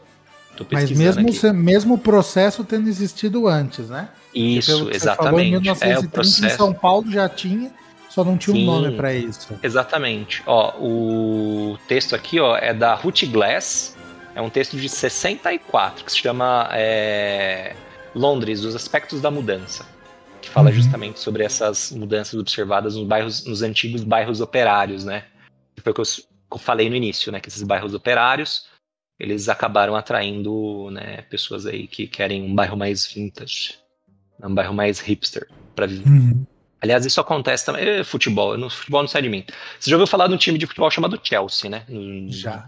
[0.71, 1.51] Mas mesmo, aqui.
[1.51, 4.09] mesmo o processo tendo existido antes, né?
[4.33, 5.25] Isso, exatamente.
[5.25, 6.45] Falou, em 1930 é, o processo...
[6.45, 7.71] em São Paulo já tinha,
[8.07, 9.57] só não tinha Sim, um nome para isso.
[9.63, 10.43] Exatamente.
[10.45, 13.97] Ó, o texto aqui, ó, é da Ruth Glass.
[14.35, 17.75] É um texto de 64 que se chama é,
[18.15, 19.92] Londres, os aspectos da mudança
[20.43, 20.75] que fala uhum.
[20.75, 25.25] justamente sobre essas mudanças observadas nos bairros, nos antigos bairros operários, né?
[25.81, 27.39] Foi o que eu falei no início, né?
[27.39, 28.67] Que esses bairros operários
[29.19, 33.75] eles acabaram atraindo né, pessoas aí que querem um bairro mais vintage,
[34.43, 36.09] um bairro mais hipster para viver.
[36.09, 36.45] Uhum.
[36.83, 37.87] Aliás, isso acontece também.
[37.87, 39.45] É, futebol, no futebol não sai de mim.
[39.79, 41.85] Você já ouviu falar de um time de futebol chamado Chelsea, né?
[42.27, 42.65] Já.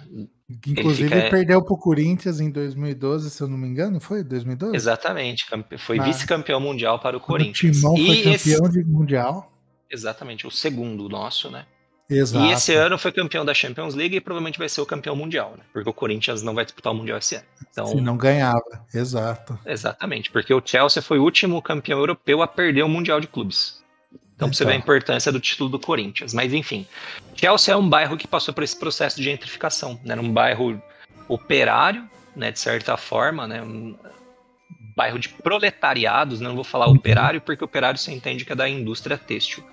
[0.66, 1.30] Inclusive ele fica...
[1.30, 4.74] perdeu pro Corinthians em 2012, se eu não me engano, foi 2012?
[4.74, 5.46] Exatamente,
[5.78, 6.04] foi ah.
[6.04, 7.78] vice-campeão mundial para o Corinthians.
[7.78, 8.72] O Timão e foi campeão esse...
[8.72, 9.52] de mundial.
[9.92, 11.66] Exatamente, o segundo nosso, né?
[12.10, 12.46] Exato.
[12.46, 15.56] E esse ano foi campeão da Champions League e provavelmente vai ser o campeão mundial,
[15.58, 15.64] né?
[15.74, 17.46] Porque o Corinthians não vai disputar o mundial esse ano.
[17.70, 19.60] Então, Se não ganhava, exato.
[19.66, 23.84] Exatamente, porque o Chelsea foi o último campeão europeu a perder o mundial de clubes.
[24.36, 26.34] Então, pra você ver a importância do título do Corinthians.
[26.34, 26.86] Mas, enfim,
[27.36, 30.00] Chelsea é um bairro que passou por esse processo de gentrificação.
[30.04, 30.12] Né?
[30.12, 30.82] Era um bairro
[31.28, 33.62] operário, né, de certa forma, né?
[33.62, 33.96] Um
[34.96, 36.48] bairro de proletariados, né?
[36.48, 36.96] não vou falar uhum.
[36.96, 39.64] operário, porque operário você entende que é da indústria têxtil.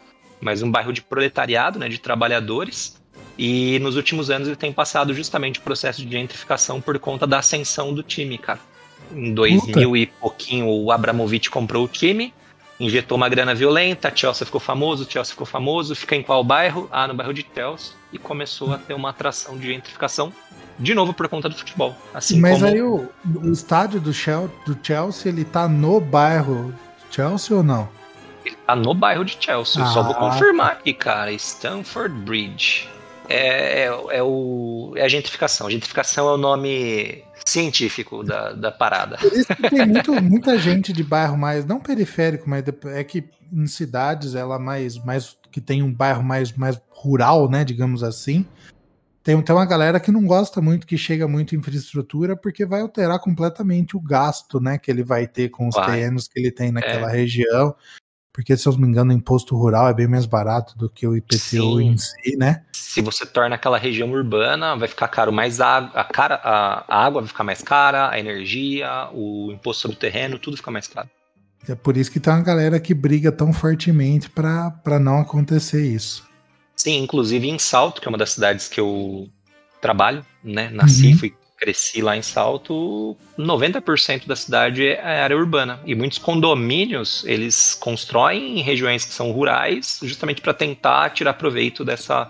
[0.40, 3.00] Mas um bairro de proletariado, né, de trabalhadores.
[3.36, 7.38] E nos últimos anos ele tem passado justamente o processo de gentrificação por conta da
[7.38, 8.60] ascensão do time, cara.
[9.12, 9.98] Em 2000 Puta.
[9.98, 12.32] e pouquinho, o Abramovich comprou o time
[12.78, 16.88] injetou uma grana violenta, Chelsea ficou famoso, Chelsea ficou famoso, fica em qual bairro?
[16.90, 20.32] Ah, no bairro de Chelsea, e começou a ter uma atração de gentrificação,
[20.78, 21.94] de novo por conta do futebol.
[22.12, 22.66] Assim Mas como...
[22.66, 23.08] aí o,
[23.42, 26.74] o estádio do, Chelsea, do Chelsea, ele tá no bairro
[27.10, 27.88] Chelsea ou não?
[28.44, 29.86] Ele tá no bairro de Chelsea, ah.
[29.86, 30.30] só vou ah.
[30.30, 32.88] confirmar aqui, cara, Stamford Bridge.
[33.32, 35.66] É, é, é, o, é a gentrificação.
[35.66, 39.16] A gentrificação é o nome científico da, da parada.
[39.16, 43.24] Por isso que tem muito, muita gente de bairro mais, não periférico, mas é que
[43.52, 48.46] em cidades ela mais, mais que tem um bairro mais, mais rural, né, digamos assim,
[49.22, 53.20] tem, tem uma galera que não gosta muito que chega muito infraestrutura porque vai alterar
[53.20, 55.86] completamente o gasto, né, que ele vai ter com os vai.
[55.86, 57.16] terrenos que ele tem naquela é.
[57.16, 57.74] região.
[58.32, 61.06] Porque, se eu não me engano, o imposto rural é bem mais barato do que
[61.06, 61.82] o IPTU Sim.
[61.82, 62.62] em si, né?
[62.72, 67.04] Se você torna aquela região urbana, vai ficar caro mais água, a, cara, a, a
[67.04, 70.86] água vai ficar mais cara, a energia, o imposto sobre o terreno, tudo fica mais
[70.86, 71.10] caro.
[71.68, 76.26] É por isso que tem uma galera que briga tão fortemente para não acontecer isso.
[76.74, 79.28] Sim, inclusive em Salto, que é uma das cidades que eu
[79.80, 80.70] trabalho, né?
[80.70, 81.18] Nasci, uhum.
[81.18, 85.78] fui cresci lá em Salto, 90% da cidade é área urbana.
[85.86, 91.84] E muitos condomínios, eles constroem em regiões que são rurais, justamente para tentar tirar proveito
[91.84, 92.28] dessa,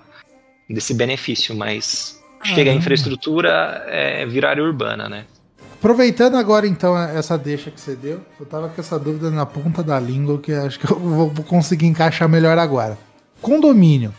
[0.69, 1.57] desse benefício.
[1.57, 5.25] Mas chega a infraestrutura, é virar área urbana, né?
[5.79, 9.83] Aproveitando agora então essa deixa que você deu, eu tava com essa dúvida na ponta
[9.83, 12.97] da língua que acho que eu vou conseguir encaixar melhor agora.
[13.41, 14.15] Condomínio.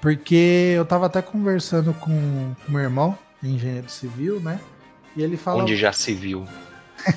[0.00, 4.60] Porque eu tava até conversando com o meu irmão, engenheiro civil, né?
[5.16, 5.62] E ele fala.
[5.62, 6.46] Onde já se viu.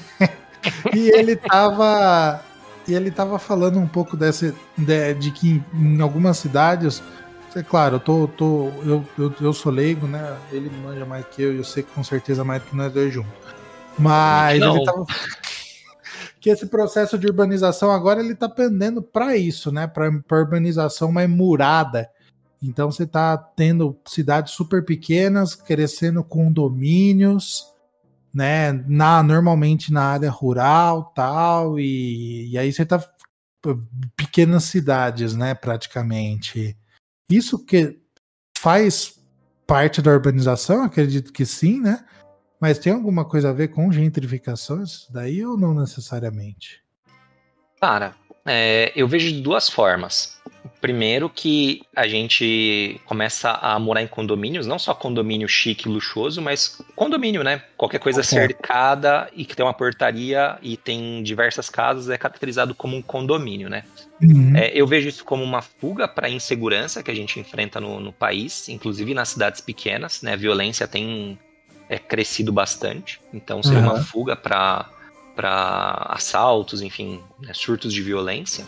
[0.93, 2.43] e ele tava.
[2.87, 4.53] E ele tava falando um pouco dessa.
[4.77, 7.01] De, de que em algumas cidades.
[7.55, 8.27] É claro, eu tô.
[8.27, 10.37] tô eu, eu, eu sou leigo, né?
[10.51, 13.13] Ele manja mais que eu e eu sei que com certeza mais que nós dois
[13.13, 13.31] juntos.
[13.99, 14.75] Mas Não.
[14.75, 15.05] ele tava.
[16.39, 19.85] que esse processo de urbanização agora ele tá pendendo para isso, né?
[19.85, 22.09] Para urbanização mais murada
[22.61, 27.65] então você está tendo cidades super pequenas, crescendo condomínios,
[28.33, 28.71] né?
[28.87, 33.03] Na, normalmente na área rural tal, e, e aí você está
[34.15, 35.55] pequenas cidades, né?
[35.55, 36.77] Praticamente.
[37.29, 37.99] Isso que
[38.57, 39.19] faz
[39.65, 42.05] parte da urbanização, acredito que sim, né?
[42.59, 46.83] Mas tem alguma coisa a ver com gentrificação isso daí ou não necessariamente?
[47.79, 50.40] Cara, é, eu vejo de duas formas.
[50.81, 56.41] Primeiro que a gente começa a morar em condomínios, não só condomínio chique e luxuoso,
[56.41, 57.61] mas condomínio, né?
[57.77, 62.97] Qualquer coisa cercada e que tem uma portaria e tem diversas casas é caracterizado como
[62.97, 63.83] um condomínio, né?
[64.19, 64.57] Uhum.
[64.57, 67.99] É, eu vejo isso como uma fuga para a insegurança que a gente enfrenta no,
[67.99, 70.33] no, país, inclusive nas cidades pequenas, né?
[70.33, 71.37] A violência tem
[71.87, 73.93] é, crescido bastante, então seria uhum.
[73.93, 74.89] uma fuga para
[75.35, 78.65] para assaltos, enfim, né, surtos de violência.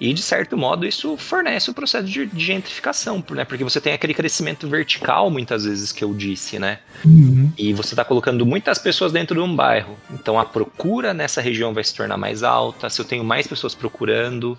[0.00, 3.44] E, de certo modo, isso fornece o processo de, de gentrificação, né?
[3.44, 6.78] Porque você tem aquele crescimento vertical, muitas vezes, que eu disse, né?
[7.04, 7.52] Uhum.
[7.58, 9.98] E você está colocando muitas pessoas dentro de um bairro.
[10.10, 12.88] Então, a procura nessa região vai se tornar mais alta.
[12.88, 14.56] Se eu tenho mais pessoas procurando,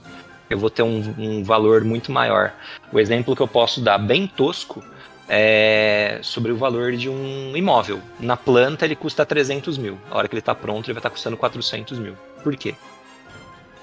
[0.48, 2.54] eu vou ter um, um valor muito maior.
[2.94, 4.84] O exemplo que eu posso dar, bem tosco,
[5.28, 8.00] é sobre o valor de um imóvel.
[8.20, 9.98] Na planta, ele custa 300 mil.
[10.12, 12.16] A hora que ele está pronto, ele vai estar tá custando 400 mil.
[12.44, 12.76] Por quê?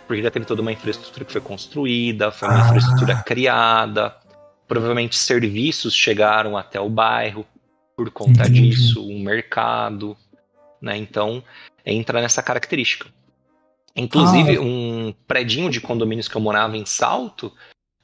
[0.08, 2.66] Porque já teve toda uma infraestrutura que foi construída, foi uma ah.
[2.66, 4.16] infraestrutura criada,
[4.66, 7.46] provavelmente serviços chegaram até o bairro
[7.94, 8.70] por conta Entendi.
[8.70, 10.16] disso, um mercado,
[10.80, 10.96] né?
[10.96, 11.44] Então
[11.84, 13.06] entra nessa característica.
[13.94, 14.60] Inclusive, ah.
[14.62, 17.52] um predinho de condomínios que eu morava em Salto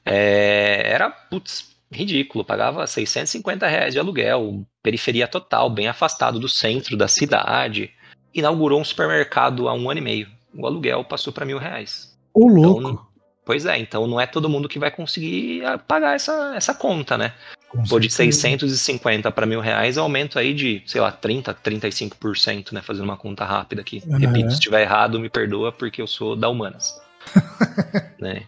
[0.05, 2.45] é, era, putz, ridículo.
[2.45, 7.91] Pagava 650 reais de aluguel, periferia total, bem afastado do centro da cidade.
[8.33, 12.15] Inaugurou um supermercado há um ano e meio o aluguel passou para mil reais.
[12.33, 12.81] O então, louco.
[12.81, 13.05] Então,
[13.45, 17.17] pois é, então não é todo mundo que vai conseguir ah, pagar essa, essa conta,
[17.17, 17.33] né?
[17.89, 22.81] Pô, de 650 para mil reais, aumento aí de, sei lá, 30, 35%, né?
[22.81, 24.01] Fazendo uma conta rápida aqui.
[24.07, 24.17] Uhum.
[24.17, 26.99] Repito, se estiver errado, me perdoa, porque eu sou da humanas.
[28.17, 28.43] né?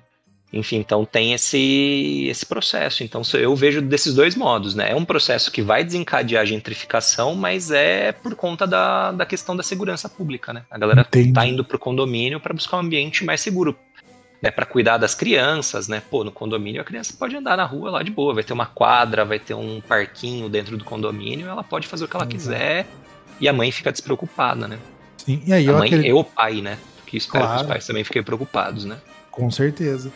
[0.52, 3.04] Enfim, então tem esse, esse processo.
[3.04, 4.91] Então eu vejo desses dois modos, né?
[4.91, 9.56] É um processo que vai desencadear a gentrificação, mas é por conta da, da questão
[9.56, 10.64] da segurança pública, né?
[10.72, 11.34] A galera Entendi.
[11.34, 13.78] tá indo pro condomínio para buscar um ambiente mais seguro.
[14.39, 16.00] Né, para cuidar das crianças, né?
[16.12, 18.68] Pô, no condomínio a criança pode andar na rua lá de boa, vai ter uma
[18.68, 22.86] quadra, vai ter um parquinho dentro do condomínio, ela pode fazer o que ela quiser
[23.39, 24.78] e a mãe fica despreocupada, né?
[25.18, 26.08] Sim, e aí a mãe acredito...
[26.08, 26.78] e o pai, né?
[27.08, 27.58] Que espero claro.
[27.58, 28.98] que os pais também fiquem preocupados, né?
[29.32, 30.12] Com certeza.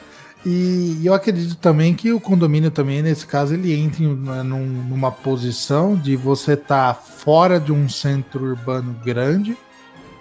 [0.46, 5.96] E eu acredito também que o condomínio também, nesse caso, ele entra né, numa posição
[5.96, 9.56] de você estar tá fora de um centro urbano grande,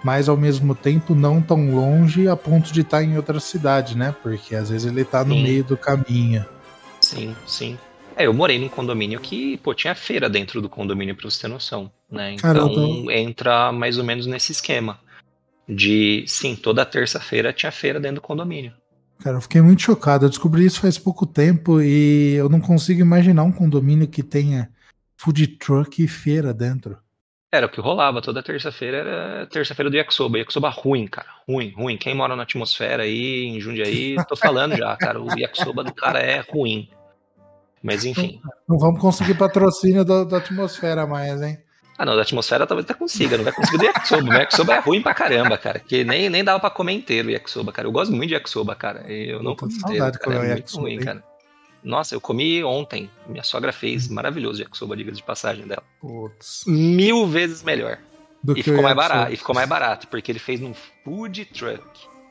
[0.03, 3.97] mas ao mesmo tempo não tão longe a ponto de estar tá em outra cidade,
[3.97, 4.15] né?
[4.21, 6.45] Porque às vezes ele está no meio do caminho.
[7.01, 7.77] Sim, sim.
[8.15, 11.47] É, eu morei num condomínio que, pô, tinha feira dentro do condomínio, pra você ter
[11.47, 12.33] noção, né?
[12.33, 13.09] Então tô...
[13.09, 14.99] entra mais ou menos nesse esquema.
[15.67, 18.73] De, sim, toda terça-feira tinha feira dentro do condomínio.
[19.21, 20.25] Cara, eu fiquei muito chocado.
[20.25, 24.69] Eu descobri isso faz pouco tempo e eu não consigo imaginar um condomínio que tenha
[25.15, 26.97] food truck e feira dentro.
[27.53, 30.39] Era o que rolava toda terça-feira, era terça-feira do Yakisoba.
[30.39, 31.27] Yakisoba ruim, cara.
[31.47, 31.97] Ruim, ruim.
[31.97, 35.21] Quem mora na atmosfera aí, em Jundiaí, tô falando já, cara.
[35.21, 36.89] O Yakisoba do cara é ruim.
[37.83, 38.39] Mas enfim.
[38.67, 41.57] Não vamos conseguir patrocínio da, da atmosfera mais, hein?
[42.01, 44.31] Ah, não, da atmosfera talvez até consiga, não vai conseguir do yakisoba.
[44.31, 45.77] O yakisoba é ruim pra caramba, cara.
[45.77, 47.87] Que nem, nem dava pra comer inteiro o yakisoba, cara.
[47.87, 49.01] Eu gosto muito de yakisoba, cara.
[49.07, 50.47] Eu não comi inteiro, cara.
[50.47, 51.23] É muito ruim, cara.
[51.83, 53.07] Nossa, eu comi ontem.
[53.27, 54.07] Minha sogra fez.
[54.07, 55.83] Maravilhoso yakisoba, diga de passagem dela.
[55.99, 56.63] Putz.
[56.65, 57.99] Mil vezes melhor.
[58.43, 59.33] Do e ficou mais barato.
[59.33, 60.73] E ficou mais barato, porque ele fez num
[61.03, 61.83] food truck.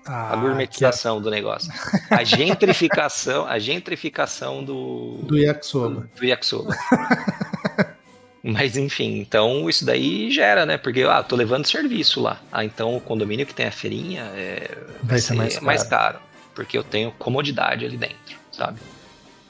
[0.04, 1.22] Ah, a gourmetização que...
[1.22, 1.72] do negócio.
[2.10, 5.18] A gentrificação, a gentrificação do.
[5.22, 6.08] Do yakisoba.
[6.12, 6.74] Do, do yakisoba.
[8.43, 10.78] Mas enfim, então isso daí gera, né?
[10.78, 12.41] Porque, ah, tô levando serviço lá.
[12.51, 15.66] Ah, então o condomínio que tem a feirinha é, vai, vai ser, ser mais, caro.
[15.66, 16.18] mais caro.
[16.55, 18.80] Porque eu tenho comodidade ali dentro, sabe?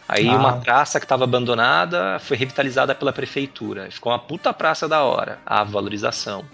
[0.08, 0.36] Aí ah.
[0.36, 3.88] uma praça que estava abandonada foi revitalizada pela prefeitura.
[3.92, 5.38] Ficou uma puta praça da hora.
[5.46, 6.44] A valorização.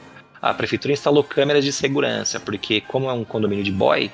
[0.40, 4.12] A prefeitura instalou câmeras de segurança, porque como é um condomínio de boy,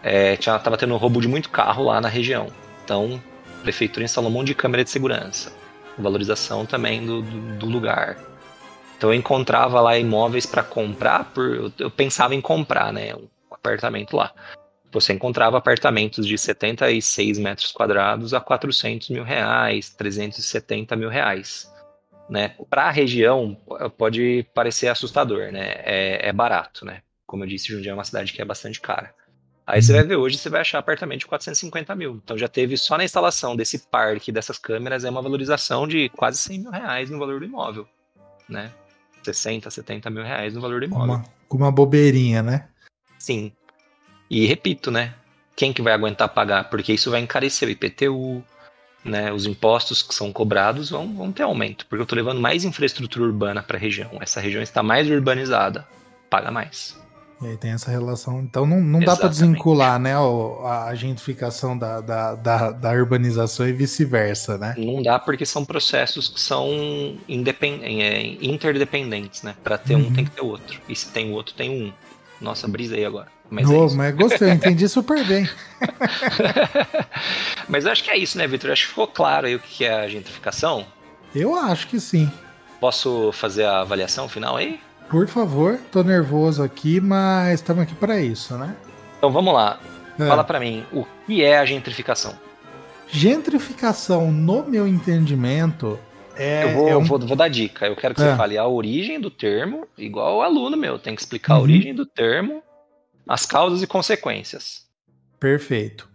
[0.00, 2.46] é, tinha, tava tendo um roubo de muito carro lá na região.
[2.84, 3.20] Então,
[3.58, 5.52] a prefeitura instalou um monte de câmera de segurança.
[5.98, 8.18] Valorização também do, do, do lugar.
[8.96, 13.28] Então eu encontrava lá imóveis para comprar, por, eu, eu pensava em comprar, né, um
[13.50, 14.32] apartamento lá
[14.94, 21.70] você encontrava apartamentos de 76 metros quadrados a 400 mil reais, 370 mil reais.
[22.30, 22.54] Né?
[22.70, 23.54] Para a região,
[23.98, 25.74] pode parecer assustador, né?
[25.84, 27.02] É, é, barato, né?
[27.26, 29.13] Como eu disse, Jundiaí é uma cidade que é bastante cara.
[29.66, 32.20] Aí você vai ver hoje, você vai achar apartamento de 450 mil.
[32.22, 36.38] Então já teve só na instalação desse parque, dessas câmeras, é uma valorização de quase
[36.38, 37.88] 100 mil reais no valor do imóvel,
[38.48, 38.70] né?
[39.22, 41.14] 60, 70 mil reais no valor do imóvel.
[41.14, 42.68] Uma, com uma bobeirinha, né?
[43.18, 43.52] Sim.
[44.28, 45.14] E repito, né?
[45.56, 46.68] Quem que vai aguentar pagar?
[46.68, 48.44] Porque isso vai encarecer o IPTU,
[49.02, 49.32] né?
[49.32, 53.24] Os impostos que são cobrados vão, vão ter aumento, porque eu estou levando mais infraestrutura
[53.24, 54.10] urbana para a região.
[54.20, 55.88] Essa região está mais urbanizada,
[56.28, 57.02] paga mais.
[57.42, 58.40] E aí tem essa relação.
[58.40, 63.72] Então não, não dá para desvincular né, a gentrificação da, da, da, da urbanização e
[63.72, 64.74] vice-versa, né?
[64.78, 66.68] Não dá porque são processos que são
[67.28, 69.54] é, interdependentes, né?
[69.62, 70.08] Para ter uhum.
[70.08, 70.80] um tem que ter outro.
[70.88, 71.92] E se tem o outro, tem um.
[72.40, 73.28] Nossa, brisa aí agora.
[73.50, 75.48] Mas, oh, é mas gostei, entendi super bem.
[77.68, 78.70] mas eu acho que é isso, né, Vitor?
[78.70, 80.86] Acho que ficou claro aí o que é a gentrificação.
[81.34, 82.30] Eu acho que sim.
[82.80, 84.80] Posso fazer a avaliação final aí?
[85.14, 88.74] Por favor, tô nervoso aqui, mas estamos aqui para isso, né?
[89.16, 89.78] Então vamos lá.
[90.18, 90.26] É.
[90.26, 92.36] Fala para mim, o que é a gentrificação?
[93.06, 96.00] Gentrificação, no meu entendimento,
[96.34, 97.04] é, eu vou, é um...
[97.04, 97.86] vou, vou, dar dica.
[97.86, 98.28] Eu quero que é.
[98.28, 100.98] você fale a origem do termo, igual o aluno meu.
[100.98, 101.60] Tem que explicar uhum.
[101.60, 102.60] a origem do termo,
[103.28, 104.84] as causas e consequências.
[105.38, 106.08] Perfeito.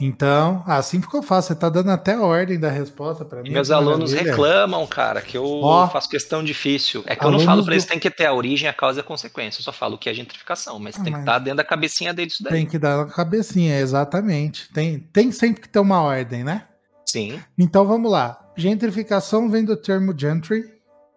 [0.00, 1.54] Então, assim ficou fácil.
[1.54, 3.50] Você tá dando até a ordem da resposta para mim.
[3.50, 7.04] Meus alunos reclamam, cara, que eu faço questão difícil.
[7.06, 7.88] É que eu não falo para eles do...
[7.88, 9.60] tem que ter a origem, a causa e a consequência.
[9.60, 12.12] Eu só falo que é gentrificação, mas ah, tem mas que estar dentro da cabecinha
[12.12, 12.52] deles daí.
[12.52, 14.72] Tem que dar na cabecinha, exatamente.
[14.72, 16.64] Tem, tem sempre que ter uma ordem, né?
[17.06, 17.40] Sim.
[17.56, 18.40] Então vamos lá.
[18.56, 20.64] Gentrificação vem do termo gentry,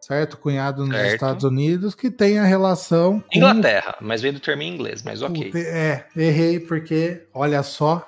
[0.01, 0.37] certo?
[0.37, 1.13] Cunhado nos certo.
[1.13, 3.37] Estados Unidos, que tem a relação com...
[3.37, 5.51] Inglaterra, mas veio do termo em inglês, mas ok.
[5.55, 8.07] É, errei porque, olha só,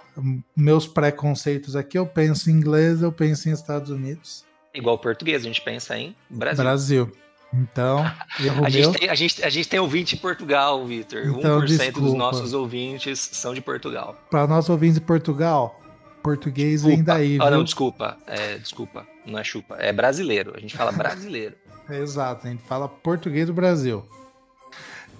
[0.55, 4.45] meus preconceitos aqui, eu penso em inglês, eu penso em Estados Unidos.
[4.73, 6.63] Igual português, a gente pensa em Brasil.
[6.63, 7.11] Brasil.
[7.53, 7.99] Então,
[8.63, 11.25] a, gente tem, a, gente, a gente tem ouvinte em Portugal, Vitor.
[11.25, 12.01] Então, 1% desculpa.
[12.01, 14.15] dos nossos ouvintes são de Portugal.
[14.29, 15.79] Para nossos ouvintes de Portugal,
[16.21, 16.97] português desculpa.
[16.97, 17.37] ainda aí.
[17.41, 18.17] Ah, não, desculpa.
[18.27, 19.07] É, desculpa.
[19.25, 19.75] Não é chupa.
[19.79, 20.53] É brasileiro.
[20.55, 21.55] A gente fala brasileiro.
[21.89, 24.05] Exato, a gente fala português do Brasil.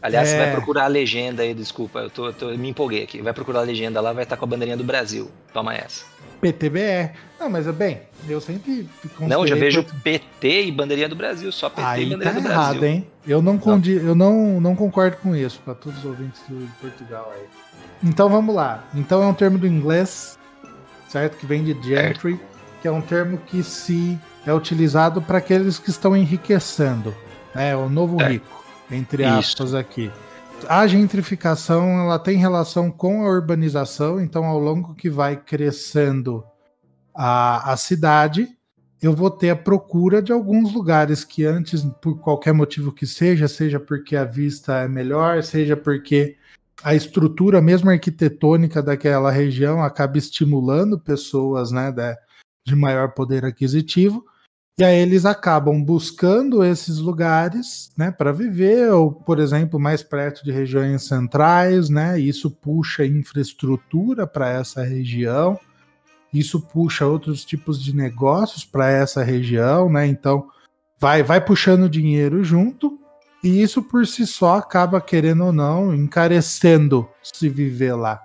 [0.02, 0.32] Aliás, é...
[0.32, 3.22] você vai procurar a legenda aí, desculpa, eu, tô, eu, tô, eu me empolguei aqui.
[3.22, 5.30] Vai procurar a legenda lá, vai estar com a bandeirinha do Brasil.
[5.54, 6.06] Toma essa.
[6.42, 7.12] PTBR.
[7.40, 8.88] Não, mas é bem, eu sempre.
[9.20, 12.54] Não, já vejo PT e bandeirinha do Brasil, só PT aí e bandeirinha tá do
[12.54, 12.88] errado, Brasil.
[12.88, 13.08] hein?
[13.28, 17.32] Eu não, condi, eu não, não concordo com isso, para todos os ouvintes de Portugal
[17.36, 17.46] aí.
[18.04, 18.86] Então vamos lá.
[18.96, 20.40] Então é um termo do inglês
[21.10, 21.38] certo?
[21.38, 22.46] Que vem de gentry, certo.
[22.82, 27.14] que é um termo que se é utilizado para aqueles que estão enriquecendo,
[27.54, 27.76] né?
[27.76, 28.30] O novo é.
[28.30, 28.59] rico,
[28.92, 29.78] entre aspas Isso.
[29.78, 30.12] aqui.
[30.68, 36.44] A gentrificação ela tem relação com a urbanização, então ao longo que vai crescendo
[37.16, 38.48] a, a cidade,
[39.02, 43.48] eu vou ter a procura de alguns lugares que antes, por qualquer motivo que seja,
[43.48, 46.36] seja porque a vista é melhor, seja porque
[46.84, 52.16] a estrutura mesmo arquitetônica daquela região acaba estimulando pessoas né, de,
[52.66, 54.26] de maior poder aquisitivo,
[54.80, 60.42] e aí eles acabam buscando esses lugares né, para viver, ou, por exemplo, mais perto
[60.42, 65.60] de regiões centrais, né, isso puxa infraestrutura para essa região,
[66.34, 70.48] isso puxa outros tipos de negócios para essa região, né, então
[70.98, 72.98] vai, vai puxando dinheiro junto,
[73.44, 78.22] e isso por si só acaba, querendo ou não, encarecendo se viver lá.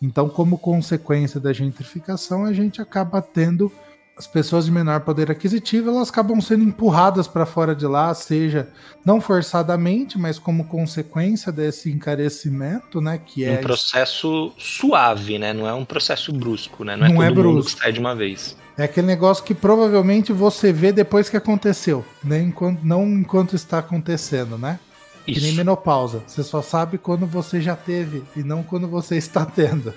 [0.00, 3.70] Então, como consequência da gentrificação, a gente acaba tendo
[4.18, 8.68] as pessoas de menor poder aquisitivo elas acabam sendo empurradas para fora de lá, seja
[9.04, 13.18] não forçadamente, mas como consequência desse encarecimento, né?
[13.24, 15.52] Que é um processo suave, né?
[15.52, 16.96] Não é um processo brusco, né?
[16.96, 17.76] Não é Não é mundo brusco.
[17.76, 18.56] que sai de uma vez.
[18.76, 22.42] É aquele negócio que provavelmente você vê depois que aconteceu, né?
[22.42, 24.78] Enquanto, não enquanto está acontecendo, né?
[25.24, 25.56] Que nem Isso.
[25.56, 26.22] menopausa.
[26.26, 29.92] Você só sabe quando você já teve e não quando você está tendo.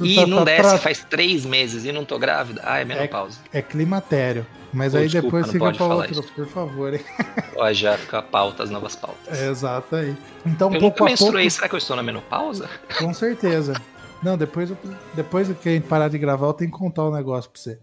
[0.00, 2.60] E tá- não tá desce faz três meses e não tô grávida.
[2.64, 3.38] Ah, é menopausa.
[3.52, 4.46] É climatério.
[4.72, 6.32] Mas Pô, aí desculpa, depois fica pode para falar outro, isso.
[6.32, 6.94] por favor.
[6.94, 7.00] Hein?
[7.56, 9.40] Ó, já fica a pauta, as novas pautas.
[9.40, 10.16] É, exato aí.
[10.46, 12.68] Então, eu pouco nunca a menstruei, pouco, será que eu estou na menopausa?
[12.98, 13.74] com certeza.
[14.22, 14.78] Não, depois, eu-
[15.14, 17.80] depois que a gente parar de gravar, eu tenho que contar um negócio pra você.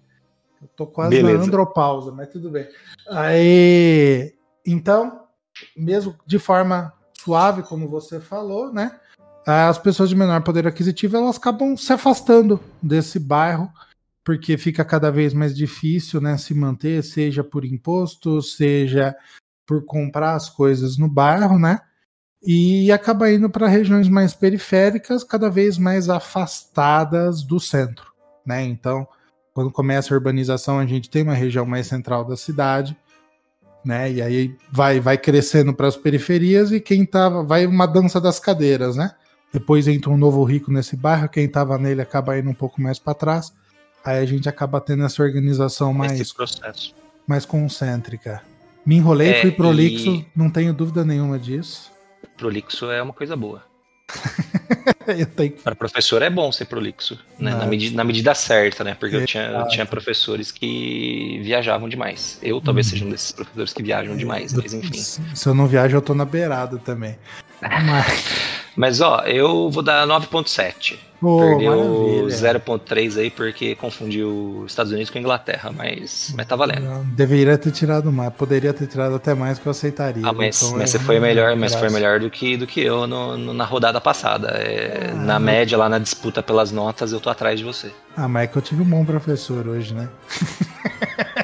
[0.62, 1.39] Eu tô quase Beleza.
[1.39, 2.68] na andropausa, mas tudo bem.
[3.10, 4.34] Aí,
[4.66, 5.22] então,
[5.76, 8.97] mesmo de forma suave, como você falou, né?
[9.50, 13.72] As pessoas de menor poder aquisitivo elas acabam se afastando desse bairro
[14.22, 19.16] porque fica cada vez mais difícil, né, se manter, seja por imposto, seja
[19.66, 21.80] por comprar as coisas no bairro, né?
[22.43, 28.12] E acaba indo para regiões mais periféricas, cada vez mais afastadas do centro,
[28.45, 28.62] né?
[28.64, 29.08] Então,
[29.54, 32.98] quando começa a urbanização, a gente tem uma região mais central da cidade,
[33.84, 34.12] né?
[34.12, 38.41] E aí vai vai crescendo para as periferias e quem tava vai uma dança das
[38.41, 39.16] cadeiras, né?
[39.54, 43.00] Depois entra um novo rico nesse bairro, quem estava nele acaba indo um pouco mais
[43.00, 43.54] para trás.
[44.04, 46.34] Aí a gente acaba tendo essa organização mais
[47.28, 48.41] mais concêntrica.
[48.86, 51.91] Me enrolei, É, fui prolixo, e- não tenho dúvida nenhuma disso.
[52.38, 53.64] Prolixo é uma coisa boa.
[55.36, 57.54] Tenho Para professor é bom ser prolixo, né?
[57.54, 58.95] Na, medi- na medida certa, né?
[58.98, 62.39] Porque eu tinha, eu tinha professores que viajavam demais.
[62.41, 62.91] Eu talvez Uhum.
[62.91, 64.98] seja um desses professores que viajam demais, mas enfim.
[64.98, 67.18] Se eu não viajo, eu tô na beirada também.
[67.62, 70.97] Mas, Mas ó, eu vou dar 9.7.
[71.19, 72.59] pô, Perdeu maravilha.
[72.59, 76.86] 0.3 aí porque confundiu Estados Unidos com Inglaterra, mas, mas tá valendo.
[76.86, 80.21] Eu Deveria ter tirado mais, poderia ter tirado até mais que eu aceitaria.
[80.23, 82.80] Ah, mas, Então, mas é- você foi melhor, mas foi melhor do que, do que
[82.82, 84.49] eu no- no- na rodada passada.
[84.49, 85.15] É, Ah.
[85.15, 87.91] na média, lá na disputa pelas notas, eu tô atrás de você.
[88.15, 90.07] Ah, mas é que eu tive um bom professor hoje, né?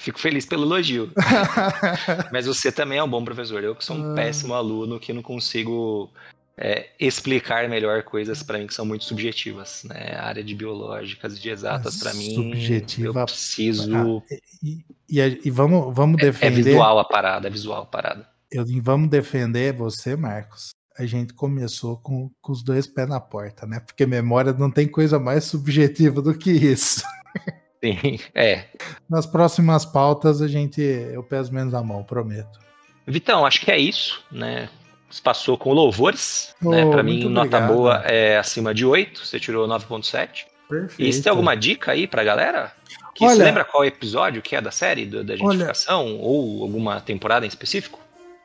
[0.00, 1.12] Fico feliz pelo elogio.
[2.32, 3.62] Mas você também é um bom professor.
[3.62, 4.14] Eu que sou um Ah.
[4.14, 6.10] péssimo aluno que não consigo
[6.56, 9.84] é, explicar melhor coisas pra mim que são muito subjetivas.
[9.84, 10.14] Né?
[10.16, 13.20] A área de biológicas e de exatas, pra mim, Subjetiva.
[13.20, 14.22] eu preciso.
[14.62, 16.62] E, e, e vamos, vamos É, é defender.
[16.64, 18.26] visual a parada, é visual a parada.
[18.50, 20.70] Eu, vamos defender você, Marcos.
[20.98, 23.80] A gente começou com, com os dois pés na porta, né?
[23.80, 27.02] Porque memória não tem coisa mais subjetiva do que isso.
[27.82, 28.64] Sim, é.
[29.08, 32.58] Nas próximas pautas a gente eu peso menos a mão, prometo.
[33.06, 34.68] Vitão, acho que é isso, né?
[35.10, 36.88] Você passou com louvores, Oh, né?
[36.88, 37.74] Pra mim, nota obrigado.
[37.74, 40.44] boa é acima de 8, você tirou 9.7.
[40.68, 41.02] Perfeito.
[41.08, 42.72] E você tem alguma dica aí pra galera?
[43.14, 47.00] Que Olha- se lembra qual episódio que é da série, do- da gentrificação, ou alguma
[47.00, 47.98] temporada em específico?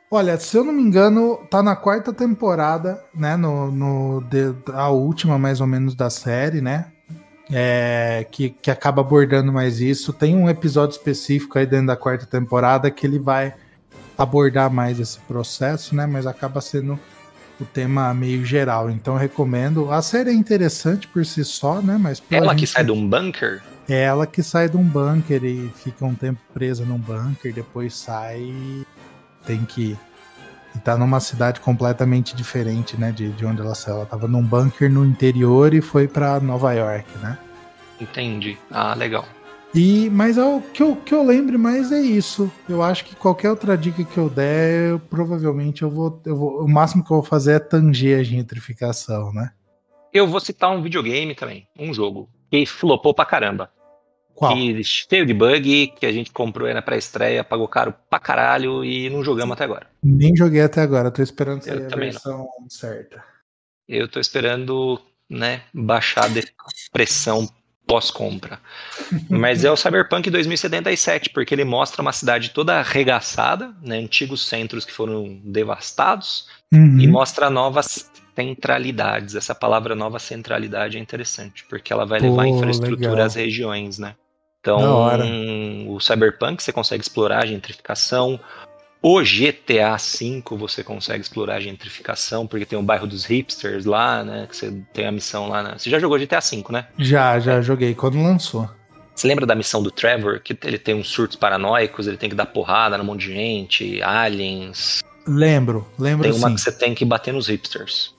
[0.10, 3.36] Olha, se eu não me engano, tá na quarta temporada, né?
[3.38, 6.92] No, no de- a última, mais ou menos, da série, né?
[7.52, 10.12] É, que, que acaba abordando mais isso.
[10.12, 13.54] Tem um episódio específico aí dentro da quarta temporada que ele vai
[14.18, 16.06] abordar mais esse processo, né?
[16.08, 17.00] Mas acaba sendo
[17.60, 18.90] o tema meio geral.
[18.90, 19.92] Então eu recomendo.
[19.92, 21.98] A série é interessante por si só, né?
[22.00, 23.62] Mas Ela que gente- sai de um bunker?
[23.88, 27.94] é ela que sai de um bunker e fica um tempo presa num bunker, depois
[27.96, 28.86] sai e
[29.46, 29.96] tem que.
[30.76, 33.12] E tá numa cidade completamente diferente, né?
[33.12, 33.98] De, de onde ela saiu.
[33.98, 37.38] Ela tava num bunker no interior e foi pra Nova York, né?
[38.00, 38.58] Entendi.
[38.70, 39.26] Ah, legal.
[39.74, 42.50] E, mas é o que eu, que eu lembre mais é isso.
[42.68, 46.64] Eu acho que qualquer outra dica que eu der, eu, provavelmente eu vou, eu vou.
[46.64, 49.52] O máximo que eu vou fazer é tanger a gentrificação, né?
[50.14, 53.70] Eu vou citar um videogame também, um jogo, que flopou pra caramba.
[54.36, 54.54] Qual?
[54.54, 58.84] Que cheio de bug, que a gente comprou aí na pré-estreia, pagou caro pra caralho
[58.84, 59.88] e não jogamos até agora.
[60.04, 62.12] Nem joguei até agora, tô esperando sair a também não.
[62.14, 63.24] versão certa.
[63.88, 67.48] Eu tô esperando, né, baixar a depressão
[67.88, 68.60] pós-compra.
[69.30, 74.84] Mas é o Cyberpunk 2077, porque ele mostra uma cidade toda arregaçada, né, antigos centros
[74.84, 77.00] que foram devastados, Uhum.
[77.00, 79.36] e mostra novas centralidades.
[79.36, 83.26] Essa palavra nova centralidade é interessante, porque ela vai Pô, levar infraestrutura legal.
[83.28, 84.16] às regiões, né?
[84.66, 88.40] Então, o Cyberpunk você consegue explorar a gentrificação.
[89.00, 94.24] O GTA V você consegue explorar a gentrificação, porque tem o bairro dos hipsters lá,
[94.24, 94.48] né?
[94.50, 95.62] Que você tem a missão lá.
[95.62, 95.76] Né?
[95.78, 96.88] Você já jogou GTA V, né?
[96.98, 98.68] Já, já joguei quando lançou.
[99.14, 100.40] Você lembra da missão do Trevor?
[100.40, 104.02] Que ele tem uns surtos paranoicos, ele tem que dar porrada num monte de gente,
[104.02, 105.04] aliens.
[105.28, 106.56] Lembro, lembro Tem uma sim.
[106.56, 108.16] que você tem que bater nos hipsters.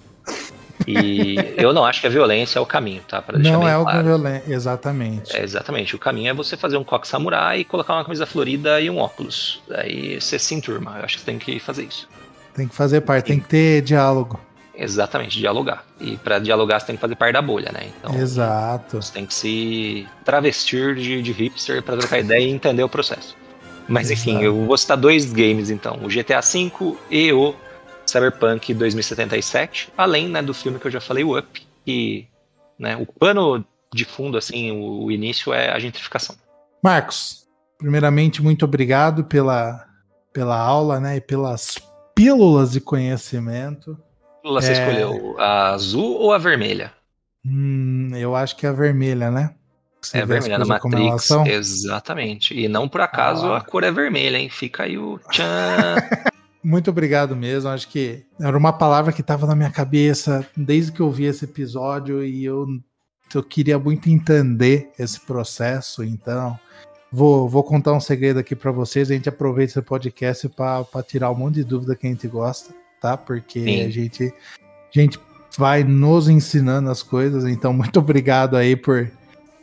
[0.87, 3.21] E eu não acho que a violência é o caminho, tá?
[3.21, 4.01] Pra deixar não é claro.
[4.01, 5.37] o violência, exatamente.
[5.37, 5.97] É, exatamente.
[5.97, 8.99] O caminho é você fazer um coque samurai e colocar uma camisa florida e um
[8.99, 9.61] óculos.
[9.71, 10.97] Aí você se enturma.
[10.99, 12.09] Eu acho que você tem que fazer isso.
[12.55, 14.41] Tem que fazer parte, tem que ter diálogo.
[14.75, 15.85] Exatamente, dialogar.
[16.01, 17.89] E para dialogar você tem que fazer parte da bolha, né?
[17.99, 19.01] Então, Exato.
[19.01, 23.35] Você tem que se travestir de, de hipster para trocar ideia e entender o processo.
[23.89, 24.45] Mas enfim, Exato.
[24.45, 27.55] eu vou citar dois games então, o GTA V e o
[28.07, 32.29] Cyberpunk 2077, além né, do filme que eu já falei, o Up, que
[32.79, 36.37] né, o pano de fundo, assim, o, início é a gentrificação.
[36.83, 37.47] Marcos,
[37.79, 39.87] primeiramente, muito obrigado pela,
[40.33, 41.79] pela aula né, e pelas
[42.15, 43.99] pílulas de conhecimento.
[44.43, 44.73] Pílula você é...
[44.73, 46.93] escolheu a azul ou a vermelha?
[47.45, 49.55] Hum, eu acho que é a vermelha, né?
[50.01, 52.55] Você é vermelha na Matrix, exatamente.
[52.55, 53.59] E não por acaso ah.
[53.59, 54.49] a cor é vermelha, hein?
[54.49, 55.97] Fica aí o tchan.
[56.63, 57.71] Muito obrigado mesmo.
[57.71, 61.45] Acho que era uma palavra que estava na minha cabeça desde que eu vi esse
[61.45, 62.67] episódio e eu,
[63.35, 66.03] eu queria muito entender esse processo.
[66.03, 66.59] Então,
[67.11, 69.11] Vou, vou contar um segredo aqui para vocês.
[69.11, 72.75] A gente aproveita esse podcast para tirar um monte de dúvida que a gente gosta,
[73.01, 73.17] tá?
[73.17, 75.19] Porque a gente, a gente
[75.57, 77.45] vai nos ensinando as coisas.
[77.45, 79.11] Então, muito obrigado aí por,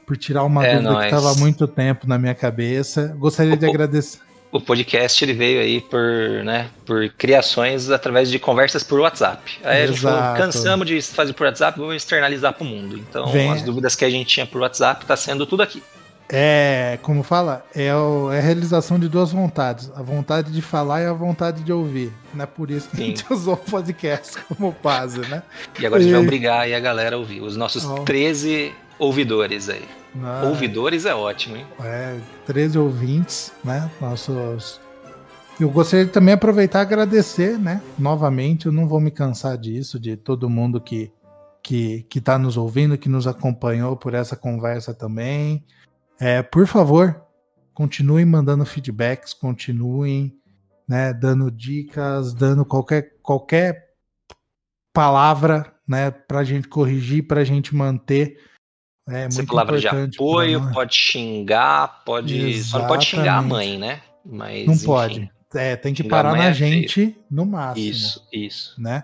[0.08, 3.16] por tirar uma é, dúvida que estava há muito tempo na minha cabeça.
[3.20, 4.20] Gostaria de agradecer.
[4.54, 6.00] O podcast ele veio aí por,
[6.46, 9.60] né, por criações através de conversas por WhatsApp.
[9.64, 9.84] Aí Exato.
[9.84, 12.96] a gente falou, cansamos de fazer por WhatsApp, vamos externalizar para o mundo.
[12.96, 13.52] Então, Vem.
[13.52, 15.82] as dúvidas que a gente tinha por WhatsApp tá sendo tudo aqui.
[16.30, 21.02] É, como fala, é, o, é a realização de duas vontades: a vontade de falar
[21.02, 22.14] e a vontade de ouvir.
[22.34, 23.04] Não é por isso que Sim.
[23.04, 25.42] a gente usou o podcast como base, né?
[25.80, 28.04] E agora a gente vai obrigar aí a galera a ouvir, os nossos oh.
[28.04, 29.86] 13 ouvidores aí.
[30.22, 31.66] Ah, ouvidores é ótimo, hein?
[31.80, 33.90] É, 13 ouvintes, né?
[34.00, 34.80] Nossos.
[35.60, 37.82] Eu gostaria de também aproveitar e agradecer, né?
[37.98, 41.12] Novamente, eu não vou me cansar disso, de todo mundo que
[41.64, 45.64] que está nos ouvindo, que nos acompanhou por essa conversa também.
[46.20, 47.24] É, por favor,
[47.74, 50.38] continuem mandando feedbacks, continuem
[50.88, 53.94] né, dando dicas, dando qualquer, qualquer
[54.92, 58.38] palavra né, para a gente corrigir, para a gente manter.
[59.10, 62.36] É Essa palavra de apoio, pode xingar, pode.
[62.36, 62.64] Exatamente.
[62.64, 64.02] Só não pode xingar a mãe, né?
[64.26, 65.32] Mas, não enfim, pode.
[65.54, 67.86] É, tem que parar na é gente no máximo.
[67.86, 68.82] Isso, isso.
[68.82, 69.04] Né?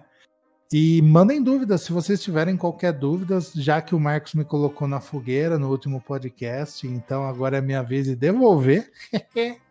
[0.71, 5.01] E mandem dúvidas, se vocês tiverem qualquer dúvida, já que o Marcos me colocou na
[5.01, 8.91] fogueira no último podcast, então agora é minha vez de devolver.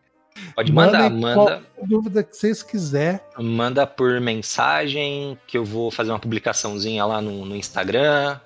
[0.55, 1.63] Pode mandar, manda.
[1.83, 3.21] dúvida que vocês quiserem.
[3.39, 8.39] Manda por mensagem, que eu vou fazer uma publicaçãozinha lá no, no Instagram.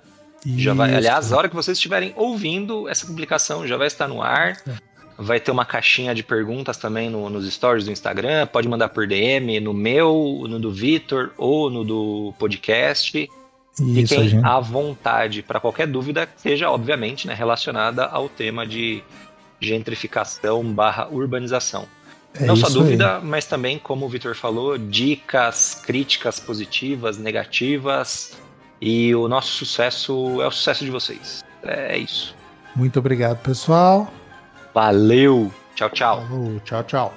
[0.45, 4.21] Já vai, aliás, a hora que vocês estiverem ouvindo essa publicação, já vai estar no
[4.21, 4.57] ar.
[4.67, 4.93] É.
[5.15, 8.47] Vai ter uma caixinha de perguntas também no, nos stories do Instagram.
[8.47, 13.29] Pode mandar por DM no meu, no do Vitor ou no do podcast.
[13.79, 14.45] Isso, Fiquem gente.
[14.45, 19.03] à vontade para qualquer dúvida, seja obviamente né, relacionada ao tema de
[19.59, 21.87] gentrificação barra urbanização.
[22.35, 23.23] É Não só dúvida, aí.
[23.23, 28.37] mas também, como o Vitor falou, dicas, críticas positivas, negativas.
[28.85, 31.41] E o nosso sucesso é o sucesso de vocês.
[31.63, 32.35] É isso.
[32.75, 34.11] Muito obrigado, pessoal.
[34.73, 35.49] Valeu.
[35.73, 36.27] Tchau, tchau.
[36.27, 37.13] Falou, tchau, tchau.